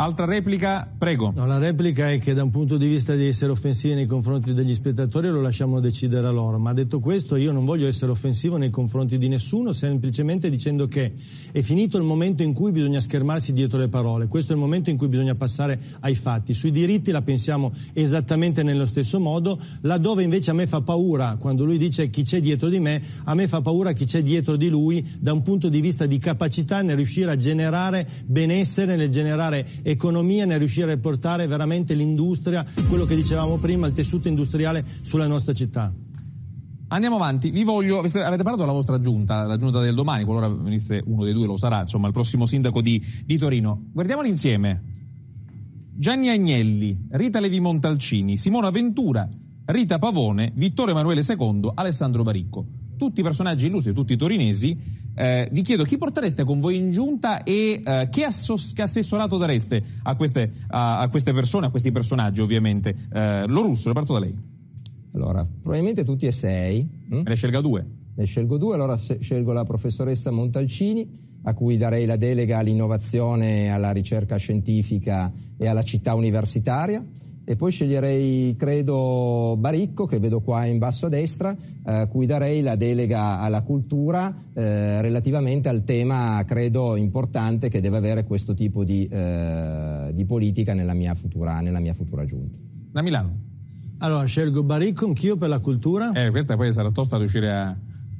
Altra 0.00 0.26
replica, 0.26 0.88
prego. 0.96 1.32
No, 1.34 1.44
la 1.44 1.58
replica 1.58 2.08
è 2.08 2.20
che 2.20 2.32
da 2.32 2.44
un 2.44 2.50
punto 2.50 2.76
di 2.76 2.86
vista 2.86 3.16
di 3.16 3.26
essere 3.26 3.50
offensivi 3.50 3.96
nei 3.96 4.06
confronti 4.06 4.54
degli 4.54 4.72
spettatori 4.72 5.28
lo 5.28 5.40
lasciamo 5.40 5.80
decidere 5.80 6.28
a 6.28 6.30
loro, 6.30 6.56
ma 6.56 6.72
detto 6.72 7.00
questo 7.00 7.34
io 7.34 7.50
non 7.50 7.64
voglio 7.64 7.88
essere 7.88 8.12
offensivo 8.12 8.56
nei 8.56 8.70
confronti 8.70 9.18
di 9.18 9.26
nessuno, 9.26 9.72
semplicemente 9.72 10.50
dicendo 10.50 10.86
che 10.86 11.14
è 11.50 11.60
finito 11.62 11.96
il 11.96 12.04
momento 12.04 12.44
in 12.44 12.52
cui 12.52 12.70
bisogna 12.70 13.00
schermarsi 13.00 13.52
dietro 13.52 13.76
le 13.76 13.88
parole, 13.88 14.28
questo 14.28 14.52
è 14.52 14.54
il 14.54 14.60
momento 14.60 14.88
in 14.88 14.96
cui 14.96 15.08
bisogna 15.08 15.34
passare 15.34 15.80
ai 15.98 16.14
fatti. 16.14 16.54
Sui 16.54 16.70
diritti 16.70 17.10
la 17.10 17.22
pensiamo 17.22 17.72
esattamente 17.92 18.62
nello 18.62 18.86
stesso 18.86 19.18
modo, 19.18 19.58
laddove 19.80 20.22
invece 20.22 20.52
a 20.52 20.54
me 20.54 20.68
fa 20.68 20.80
paura, 20.80 21.36
quando 21.40 21.64
lui 21.64 21.76
dice 21.76 22.08
chi 22.08 22.22
c'è 22.22 22.40
dietro 22.40 22.68
di 22.68 22.78
me, 22.78 23.02
a 23.24 23.34
me 23.34 23.48
fa 23.48 23.60
paura 23.60 23.90
chi 23.90 24.04
c'è 24.04 24.22
dietro 24.22 24.54
di 24.54 24.68
lui 24.68 25.04
da 25.18 25.32
un 25.32 25.42
punto 25.42 25.68
di 25.68 25.80
vista 25.80 26.06
di 26.06 26.18
capacità 26.18 26.82
nel 26.82 26.94
riuscire 26.94 27.32
a 27.32 27.36
generare 27.36 28.06
benessere, 28.26 28.94
nel 28.94 29.10
generare 29.10 29.66
economia, 29.90 30.44
nel 30.44 30.58
riuscire 30.58 30.92
a 30.92 30.98
portare 30.98 31.46
veramente 31.46 31.94
l'industria, 31.94 32.64
quello 32.88 33.04
che 33.04 33.14
dicevamo 33.14 33.56
prima, 33.56 33.86
il 33.86 33.94
tessuto 33.94 34.28
industriale 34.28 34.84
sulla 35.02 35.26
nostra 35.26 35.52
città. 35.54 35.92
Andiamo 36.90 37.16
avanti, 37.16 37.50
vi 37.50 37.64
voglio, 37.64 37.98
avete 37.98 38.18
parlato 38.18 38.56
della 38.56 38.72
vostra 38.72 38.98
giunta, 39.00 39.44
la 39.44 39.56
giunta 39.58 39.80
del 39.80 39.94
domani, 39.94 40.24
qualora 40.24 40.48
venisse 40.48 41.02
uno 41.04 41.24
dei 41.24 41.34
due 41.34 41.46
lo 41.46 41.56
sarà, 41.56 41.80
insomma 41.80 42.06
il 42.06 42.12
prossimo 42.12 42.46
sindaco 42.46 42.80
di, 42.80 43.02
di 43.24 43.36
Torino. 43.36 43.88
Guardiamoli 43.92 44.28
insieme. 44.28 44.82
Gianni 45.94 46.28
Agnelli, 46.28 47.06
Rita 47.10 47.40
Levi 47.40 47.60
Montalcini, 47.60 48.36
Simona 48.36 48.70
Ventura, 48.70 49.28
Rita 49.66 49.98
Pavone, 49.98 50.52
Vittorio 50.54 50.92
Emanuele 50.92 51.22
II, 51.26 51.72
Alessandro 51.74 52.22
Baricco. 52.22 52.64
Tutti 52.96 53.22
personaggi 53.22 53.66
illustri, 53.66 53.92
tutti 53.92 54.16
torinesi, 54.16 54.78
eh, 55.18 55.48
vi 55.50 55.62
chiedo 55.62 55.82
chi 55.82 55.98
portereste 55.98 56.44
con 56.44 56.60
voi 56.60 56.76
in 56.76 56.92
giunta 56.92 57.42
e 57.42 57.82
eh, 57.84 58.08
che, 58.10 58.24
assos- 58.24 58.72
che, 58.72 58.82
assessorato 58.82 59.36
dareste 59.36 59.82
a 60.04 60.14
queste, 60.14 60.52
a, 60.68 61.00
a 61.00 61.08
queste, 61.08 61.32
persone, 61.32 61.66
a 61.66 61.70
questi 61.70 61.90
personaggi 61.90 62.40
ovviamente. 62.40 62.94
Eh, 63.12 63.46
lo 63.46 63.62
russo, 63.62 63.92
parto 63.92 64.12
da 64.12 64.20
lei. 64.20 64.34
Allora, 65.14 65.44
probabilmente 65.44 66.04
tutti 66.04 66.26
e 66.26 66.32
sei. 66.32 66.88
Hm? 67.10 67.22
Ne 67.24 67.34
scelga 67.34 67.60
due. 67.60 67.84
Ne 68.14 68.24
scelgo 68.24 68.58
due, 68.58 68.74
allora 68.74 68.96
scelgo 68.96 69.52
la 69.52 69.64
professoressa 69.64 70.30
Montalcini 70.30 71.26
a 71.42 71.54
cui 71.54 71.76
darei 71.76 72.04
la 72.04 72.16
delega 72.16 72.58
all'innovazione, 72.58 73.70
alla 73.70 73.90
ricerca 73.90 74.36
scientifica 74.36 75.32
e 75.56 75.66
alla 75.66 75.82
città 75.82 76.14
universitaria 76.14 77.04
e 77.48 77.56
poi 77.56 77.70
sceglierei, 77.70 78.54
credo, 78.58 79.56
Baricco, 79.58 80.04
che 80.04 80.18
vedo 80.18 80.42
qua 80.42 80.66
in 80.66 80.76
basso 80.76 81.06
a 81.06 81.08
destra, 81.08 81.56
eh, 81.86 82.06
cui 82.10 82.26
darei 82.26 82.60
la 82.60 82.76
delega 82.76 83.40
alla 83.40 83.62
cultura 83.62 84.34
eh, 84.52 85.00
relativamente 85.00 85.70
al 85.70 85.82
tema, 85.82 86.44
credo, 86.46 86.94
importante 86.94 87.70
che 87.70 87.80
deve 87.80 87.96
avere 87.96 88.24
questo 88.24 88.52
tipo 88.52 88.84
di, 88.84 89.08
eh, 89.10 90.10
di 90.12 90.26
politica 90.26 90.74
nella 90.74 90.92
mia, 90.92 91.14
futura, 91.14 91.60
nella 91.60 91.80
mia 91.80 91.94
futura 91.94 92.26
giunta. 92.26 92.58
Da 92.92 93.00
Milano. 93.00 93.38
Allora, 94.00 94.26
scelgo 94.26 94.62
Baricco 94.62 95.06
anch'io 95.06 95.38
per 95.38 95.48
la 95.48 95.60
cultura. 95.60 96.12
Eh, 96.12 96.28
questa 96.28 96.54
poi 96.54 96.70
sarà 96.70 96.90
tosta 96.90 97.16
riuscire 97.16 97.50
a... 97.50 97.74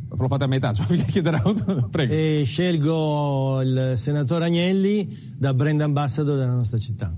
Lo 0.08 0.26
fate 0.26 0.44
a 0.44 0.46
metà, 0.46 0.72
sua 0.72 0.86
figlia 0.86 1.04
chiederà. 1.04 1.42
Prego. 1.90 2.14
E 2.14 2.44
scelgo 2.46 3.60
il 3.60 3.92
senatore 3.96 4.46
Agnelli 4.46 5.34
da 5.36 5.52
brand 5.52 5.82
ambassador 5.82 6.38
della 6.38 6.54
nostra 6.54 6.78
città. 6.78 7.14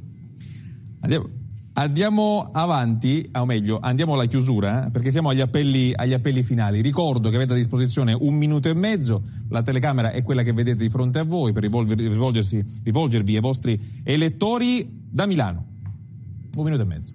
Andiamo. 1.02 1.38
Andiamo 1.72 2.50
avanti, 2.52 3.30
o 3.32 3.44
meglio, 3.44 3.78
andiamo 3.80 4.14
alla 4.14 4.24
chiusura, 4.24 4.86
eh, 4.86 4.90
perché 4.90 5.12
siamo 5.12 5.28
agli 5.28 5.40
appelli, 5.40 5.92
agli 5.94 6.12
appelli, 6.12 6.42
finali. 6.42 6.80
Ricordo 6.80 7.30
che 7.30 7.36
avete 7.36 7.52
a 7.52 7.56
disposizione 7.56 8.12
un 8.12 8.34
minuto 8.34 8.68
e 8.68 8.74
mezzo, 8.74 9.22
la 9.48 9.62
telecamera 9.62 10.10
è 10.10 10.22
quella 10.24 10.42
che 10.42 10.52
vedete 10.52 10.82
di 10.82 10.88
fronte 10.88 11.20
a 11.20 11.24
voi 11.24 11.52
per 11.52 11.62
rivolgervi 11.62 13.34
ai 13.34 13.40
vostri 13.40 13.80
elettori 14.02 15.06
da 15.10 15.26
Milano. 15.26 15.66
Un 16.56 16.64
minuto 16.64 16.82
e 16.82 16.86
mezzo. 16.86 17.12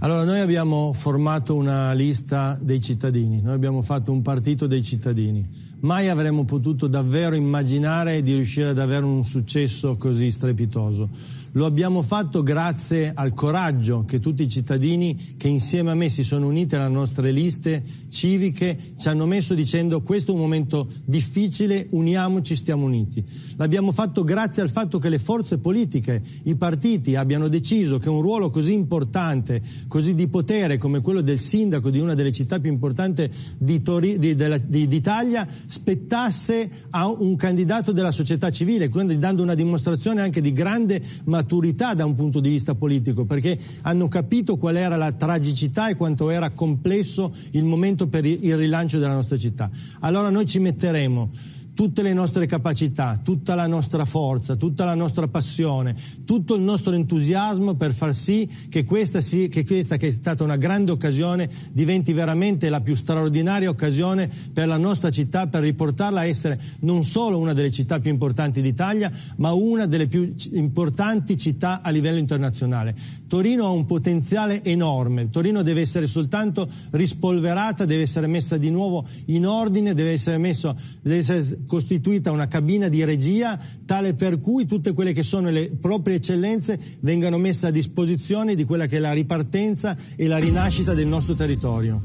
Allora, 0.00 0.24
noi 0.24 0.40
abbiamo 0.40 0.92
formato 0.92 1.54
una 1.54 1.92
lista 1.92 2.58
dei 2.60 2.80
cittadini, 2.80 3.40
noi 3.40 3.54
abbiamo 3.54 3.82
fatto 3.82 4.10
un 4.10 4.22
partito 4.22 4.66
dei 4.66 4.82
cittadini. 4.82 5.48
Mai 5.82 6.08
avremmo 6.08 6.44
potuto 6.44 6.88
davvero 6.88 7.36
immaginare 7.36 8.22
di 8.22 8.34
riuscire 8.34 8.70
ad 8.70 8.78
avere 8.78 9.04
un 9.04 9.24
successo 9.24 9.96
così 9.96 10.32
strepitoso 10.32 11.40
lo 11.52 11.66
abbiamo 11.66 12.02
fatto 12.02 12.42
grazie 12.42 13.12
al 13.14 13.34
coraggio 13.34 14.04
che 14.06 14.20
tutti 14.20 14.42
i 14.42 14.48
cittadini 14.48 15.34
che 15.36 15.48
insieme 15.48 15.90
a 15.90 15.94
me 15.94 16.08
si 16.08 16.24
sono 16.24 16.46
uniti 16.46 16.74
alle 16.76 16.88
nostre 16.88 17.30
liste 17.30 17.82
civiche 18.08 18.94
ci 18.96 19.08
hanno 19.08 19.26
messo 19.26 19.54
dicendo 19.54 20.00
questo 20.00 20.32
è 20.32 20.34
un 20.34 20.40
momento 20.40 20.88
difficile, 21.04 21.86
uniamoci, 21.90 22.56
stiamo 22.56 22.86
uniti. 22.86 23.22
L'abbiamo 23.56 23.92
fatto 23.92 24.24
grazie 24.24 24.62
al 24.62 24.70
fatto 24.70 24.98
che 24.98 25.08
le 25.08 25.18
forze 25.18 25.58
politiche, 25.58 26.22
i 26.44 26.54
partiti 26.54 27.16
abbiano 27.16 27.48
deciso 27.48 27.98
che 27.98 28.08
un 28.08 28.22
ruolo 28.22 28.50
così 28.50 28.72
importante, 28.72 29.60
così 29.88 30.14
di 30.14 30.28
potere 30.28 30.78
come 30.78 31.00
quello 31.00 31.20
del 31.20 31.38
sindaco 31.38 31.90
di 31.90 31.98
una 31.98 32.14
delle 32.14 32.32
città 32.32 32.60
più 32.60 32.70
importanti 32.70 33.30
di 33.58 33.82
Tori, 33.82 34.18
di, 34.18 34.34
della, 34.34 34.58
di, 34.58 34.88
d'Italia 34.88 35.46
spettasse 35.66 36.70
a 36.90 37.08
un 37.08 37.36
candidato 37.36 37.92
della 37.92 38.10
società 38.10 38.50
civile, 38.50 38.88
quindi 38.88 39.18
dando 39.18 39.42
una 39.42 39.54
dimostrazione 39.54 40.22
anche 40.22 40.40
di 40.40 40.52
grande 40.52 41.02
maturità 41.24 41.40
maturità 41.42 41.94
da 41.94 42.04
un 42.04 42.14
punto 42.14 42.40
di 42.40 42.48
vista 42.48 42.74
politico, 42.74 43.24
perché 43.24 43.58
hanno 43.82 44.08
capito 44.08 44.56
qual 44.56 44.76
era 44.76 44.96
la 44.96 45.12
tragicità 45.12 45.88
e 45.88 45.96
quanto 45.96 46.30
era 46.30 46.50
complesso 46.50 47.34
il 47.50 47.64
momento 47.64 48.06
per 48.06 48.24
il 48.24 48.56
rilancio 48.56 48.98
della 48.98 49.14
nostra 49.14 49.36
città. 49.36 49.70
Allora 50.00 50.30
noi 50.30 50.46
ci 50.46 50.60
metteremo 50.60 51.30
tutte 51.74 52.02
le 52.02 52.12
nostre 52.12 52.46
capacità, 52.46 53.18
tutta 53.22 53.54
la 53.54 53.66
nostra 53.66 54.04
forza, 54.04 54.56
tutta 54.56 54.84
la 54.84 54.94
nostra 54.94 55.28
passione, 55.28 55.96
tutto 56.24 56.54
il 56.54 56.62
nostro 56.62 56.92
entusiasmo 56.92 57.74
per 57.74 57.94
far 57.94 58.14
sì 58.14 58.48
che 58.68 58.84
questa, 58.84 59.20
sì, 59.20 59.48
che 59.48 59.64
questa 59.64 59.96
che 59.96 60.08
è 60.08 60.10
stata 60.10 60.44
una 60.44 60.56
grande 60.56 60.90
occasione 60.90 61.48
diventi 61.72 62.12
veramente 62.12 62.68
la 62.68 62.80
più 62.80 62.94
straordinaria 62.94 63.70
occasione 63.70 64.30
per 64.52 64.66
la 64.66 64.76
nostra 64.76 65.10
città, 65.10 65.46
per 65.46 65.62
riportarla 65.62 66.20
a 66.20 66.26
essere 66.26 66.60
non 66.80 67.04
solo 67.04 67.38
una 67.38 67.54
delle 67.54 67.70
città 67.70 68.00
più 68.00 68.10
importanti 68.10 68.60
d'Italia, 68.60 69.10
ma 69.36 69.52
una 69.52 69.86
delle 69.86 70.06
più 70.06 70.34
importanti 70.52 71.38
città 71.38 71.80
a 71.82 71.90
livello 71.90 72.18
internazionale. 72.18 72.94
Torino 73.26 73.64
ha 73.64 73.70
un 73.70 73.86
potenziale 73.86 74.62
enorme, 74.62 75.30
Torino 75.30 75.62
deve 75.62 75.80
essere 75.80 76.06
soltanto 76.06 76.68
rispolverata, 76.90 77.86
deve 77.86 78.02
essere 78.02 78.26
messa 78.26 78.58
di 78.58 78.70
nuovo 78.70 79.06
in 79.26 79.46
ordine, 79.46 79.94
deve 79.94 80.12
essere, 80.12 80.36
messo, 80.36 80.76
deve 81.00 81.16
essere 81.16 81.60
costituita 81.66 82.30
una 82.30 82.46
cabina 82.46 82.88
di 82.88 83.04
regia 83.04 83.58
tale 83.84 84.14
per 84.14 84.38
cui 84.38 84.66
tutte 84.66 84.92
quelle 84.92 85.12
che 85.12 85.22
sono 85.22 85.50
le 85.50 85.76
proprie 85.80 86.16
eccellenze 86.16 86.78
vengano 87.00 87.38
messe 87.38 87.66
a 87.66 87.70
disposizione 87.70 88.54
di 88.54 88.64
quella 88.64 88.86
che 88.86 88.96
è 88.96 89.00
la 89.00 89.12
ripartenza 89.12 89.96
e 90.16 90.26
la 90.26 90.38
rinascita 90.38 90.94
del 90.94 91.06
nostro 91.06 91.34
territorio. 91.34 92.00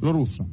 Lo 0.00 0.10
russo. 0.10 0.46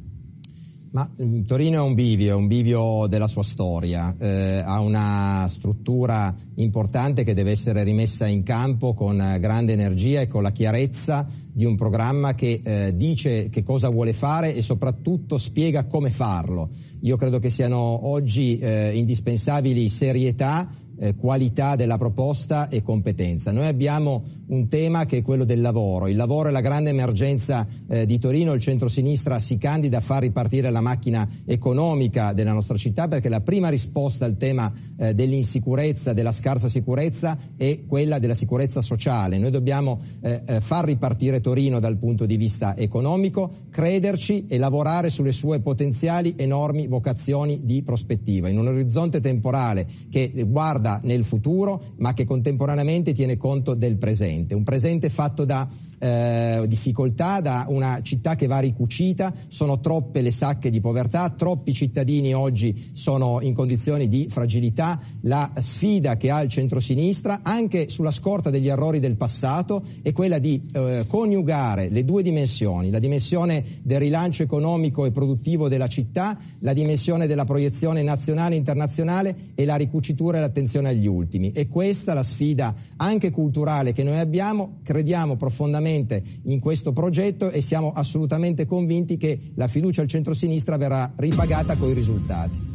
Ma 0.90 1.08
mm, 1.22 1.42
Torino 1.42 1.76
è 1.76 1.86
un 1.86 1.94
bivio, 1.94 2.30
è 2.30 2.34
un 2.34 2.46
bivio 2.46 3.06
della 3.08 3.26
sua 3.26 3.42
storia, 3.42 4.14
eh, 4.18 4.62
ha 4.64 4.80
una 4.80 5.46
struttura 5.50 6.34
importante 6.56 7.24
che 7.24 7.34
deve 7.34 7.50
essere 7.50 7.82
rimessa 7.82 8.26
in 8.26 8.42
campo 8.42 8.94
con 8.94 9.16
grande 9.38 9.74
energia 9.74 10.20
e 10.20 10.28
con 10.28 10.42
la 10.42 10.50
chiarezza 10.50 11.26
di 11.58 11.64
un 11.64 11.74
programma 11.74 12.36
che 12.36 12.60
eh, 12.62 12.92
dice 12.94 13.48
che 13.48 13.64
cosa 13.64 13.88
vuole 13.88 14.12
fare 14.12 14.54
e 14.54 14.62
soprattutto 14.62 15.38
spiega 15.38 15.86
come 15.86 16.12
farlo. 16.12 16.68
Io 17.00 17.16
credo 17.16 17.40
che 17.40 17.48
siano 17.48 18.06
oggi 18.06 18.60
eh, 18.60 18.92
indispensabili 18.94 19.88
serietà, 19.88 20.70
eh, 20.98 21.14
qualità 21.14 21.76
della 21.76 21.98
proposta 21.98 22.68
e 22.68 22.82
competenza. 22.82 23.52
Noi 23.52 23.66
abbiamo 23.66 24.24
un 24.48 24.68
tema 24.68 25.04
che 25.06 25.18
è 25.18 25.22
quello 25.22 25.44
del 25.44 25.60
lavoro. 25.60 26.06
Il 26.08 26.16
lavoro 26.16 26.48
è 26.48 26.52
la 26.52 26.60
grande 26.60 26.90
emergenza 26.90 27.66
eh, 27.88 28.06
di 28.06 28.18
Torino, 28.18 28.52
il 28.52 28.60
centro-sinistra 28.60 29.38
si 29.38 29.58
candida 29.58 29.98
a 29.98 30.00
far 30.00 30.22
ripartire 30.22 30.70
la 30.70 30.80
macchina 30.80 31.28
economica 31.44 32.32
della 32.32 32.52
nostra 32.52 32.76
città 32.76 33.08
perché 33.08 33.28
la 33.28 33.40
prima 33.40 33.68
risposta 33.68 34.24
al 34.24 34.36
tema 34.36 34.72
eh, 34.96 35.14
dell'insicurezza, 35.14 36.12
della 36.12 36.32
scarsa 36.32 36.68
sicurezza 36.68 37.36
è 37.56 37.80
quella 37.86 38.18
della 38.18 38.34
sicurezza 38.34 38.80
sociale. 38.80 39.38
Noi 39.38 39.50
dobbiamo 39.50 40.00
eh, 40.20 40.42
eh, 40.46 40.60
far 40.60 40.84
ripartire 40.86 41.40
Torino 41.40 41.78
dal 41.78 41.96
punto 41.96 42.26
di 42.26 42.36
vista 42.36 42.76
economico, 42.76 43.50
crederci 43.70 44.46
e 44.48 44.58
lavorare 44.58 45.10
sulle 45.10 45.32
sue 45.32 45.60
potenziali 45.60 46.34
enormi 46.36 46.86
vocazioni 46.86 47.60
di 47.64 47.82
prospettiva, 47.82 48.48
in 48.48 48.58
un 48.58 48.68
orizzonte 48.68 49.20
temporale 49.20 49.86
che 50.10 50.32
guarda 50.46 50.87
nel 51.02 51.24
futuro 51.24 51.94
ma 51.96 52.14
che 52.14 52.24
contemporaneamente 52.24 53.12
tiene 53.12 53.36
conto 53.36 53.74
del 53.74 53.96
presente, 53.96 54.54
un 54.54 54.64
presente 54.64 55.10
fatto 55.10 55.44
da 55.44 55.68
eh, 55.98 56.64
difficoltà, 56.66 57.40
da 57.40 57.66
una 57.68 58.00
città 58.02 58.36
che 58.36 58.46
va 58.46 58.58
ricucita, 58.58 59.32
sono 59.48 59.80
troppe 59.80 60.20
le 60.20 60.30
sacche 60.30 60.70
di 60.70 60.80
povertà, 60.80 61.28
troppi 61.30 61.72
cittadini 61.72 62.34
oggi 62.34 62.90
sono 62.92 63.40
in 63.40 63.54
condizioni 63.54 64.08
di 64.08 64.28
fragilità, 64.30 65.00
la 65.22 65.50
sfida 65.58 66.16
che 66.16 66.30
ha 66.30 66.40
il 66.40 66.48
centrosinistra, 66.48 67.40
anche 67.42 67.88
sulla 67.88 68.10
scorta 68.10 68.50
degli 68.50 68.68
errori 68.68 69.00
del 69.00 69.16
passato, 69.16 69.82
è 70.02 70.12
quella 70.12 70.38
di 70.38 70.60
eh, 70.72 71.04
coniugare 71.06 71.88
le 71.88 72.04
due 72.04 72.22
dimensioni, 72.22 72.90
la 72.90 72.98
dimensione 72.98 73.64
del 73.82 73.98
rilancio 73.98 74.42
economico 74.42 75.04
e 75.04 75.10
produttivo 75.10 75.68
della 75.68 75.88
città, 75.88 76.38
la 76.60 76.72
dimensione 76.72 77.26
della 77.26 77.44
proiezione 77.44 78.02
nazionale 78.02 78.54
e 78.54 78.58
internazionale 78.58 79.36
e 79.54 79.64
la 79.64 79.76
ricucitura 79.76 80.38
e 80.38 80.40
l'attenzione 80.40 80.90
agli 80.90 81.06
ultimi. 81.06 81.50
E 81.52 81.66
questa 81.68 82.14
la 82.14 82.22
sfida 82.22 82.74
anche 82.96 83.30
culturale 83.30 83.92
che 83.92 84.02
noi 84.02 84.18
abbiamo, 84.18 84.78
crediamo 84.82 85.36
profondamente 85.36 85.87
in 85.88 86.60
questo 86.60 86.92
progetto 86.92 87.50
e 87.50 87.60
siamo 87.60 87.92
assolutamente 87.92 88.66
convinti 88.66 89.16
che 89.16 89.38
la 89.54 89.68
fiducia 89.68 90.02
al 90.02 90.08
centro-sinistra 90.08 90.76
verrà 90.76 91.12
ripagata 91.16 91.76
con 91.76 91.88
i 91.90 91.94
risultati. 91.94 92.68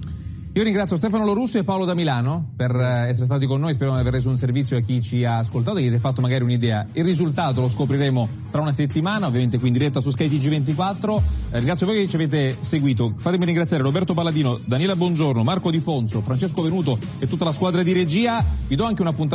Io 0.56 0.62
ringrazio 0.62 0.96
Stefano 0.98 1.26
Lorusso 1.26 1.58
e 1.58 1.64
Paolo 1.64 1.84
da 1.84 1.96
Milano 1.96 2.52
per 2.56 2.70
eh, 2.76 3.10
essere 3.10 3.26
stati 3.26 3.48
con 3.48 3.60
noi, 3.60 3.72
speriamo 3.72 3.96
di 3.96 4.02
aver 4.02 4.14
reso 4.14 4.30
un 4.30 4.38
servizio 4.38 4.78
a 4.78 4.82
chi 4.82 5.02
ci 5.02 5.26
ha 5.26 5.40
ascoltato, 5.40 5.78
che 5.80 5.90
si 5.90 5.96
è 5.96 5.98
fatto 5.98 6.22
magari 6.22 6.44
un'idea. 6.44 6.86
Il 6.92 7.04
risultato 7.04 7.60
lo 7.60 7.68
scopriremo 7.68 8.30
tra 8.52 8.62
una 8.62 8.72
settimana, 8.72 9.26
ovviamente 9.26 9.58
qui 9.58 9.70
in 9.70 9.74
diretta 9.74 10.00
su 10.00 10.12
Sky 10.12 10.28
TG24. 10.28 11.22
Eh, 11.54 11.58
ringrazio 11.58 11.88
voi 11.88 11.96
che 11.96 12.08
ci 12.08 12.18
avete 12.18 12.58
seguito. 12.60 13.16
Fatemi 13.18 13.46
ringraziare 13.46 13.82
Roberto 13.82 14.14
Palladino, 14.14 14.60
Daniela 14.64 14.96
Bongiorno, 14.96 15.42
Marco 15.42 15.72
Di 15.72 15.80
Fonso, 15.80 16.22
Francesco 16.22 16.62
Venuto 16.62 17.00
e 17.18 17.26
tutta 17.26 17.46
la 17.46 17.52
squadra 17.52 17.82
di 17.82 17.92
regia. 17.92 18.46
Vi 18.68 18.76
do 18.76 18.84
anche 18.84 19.02
un 19.02 19.08
appuntamento 19.08 19.32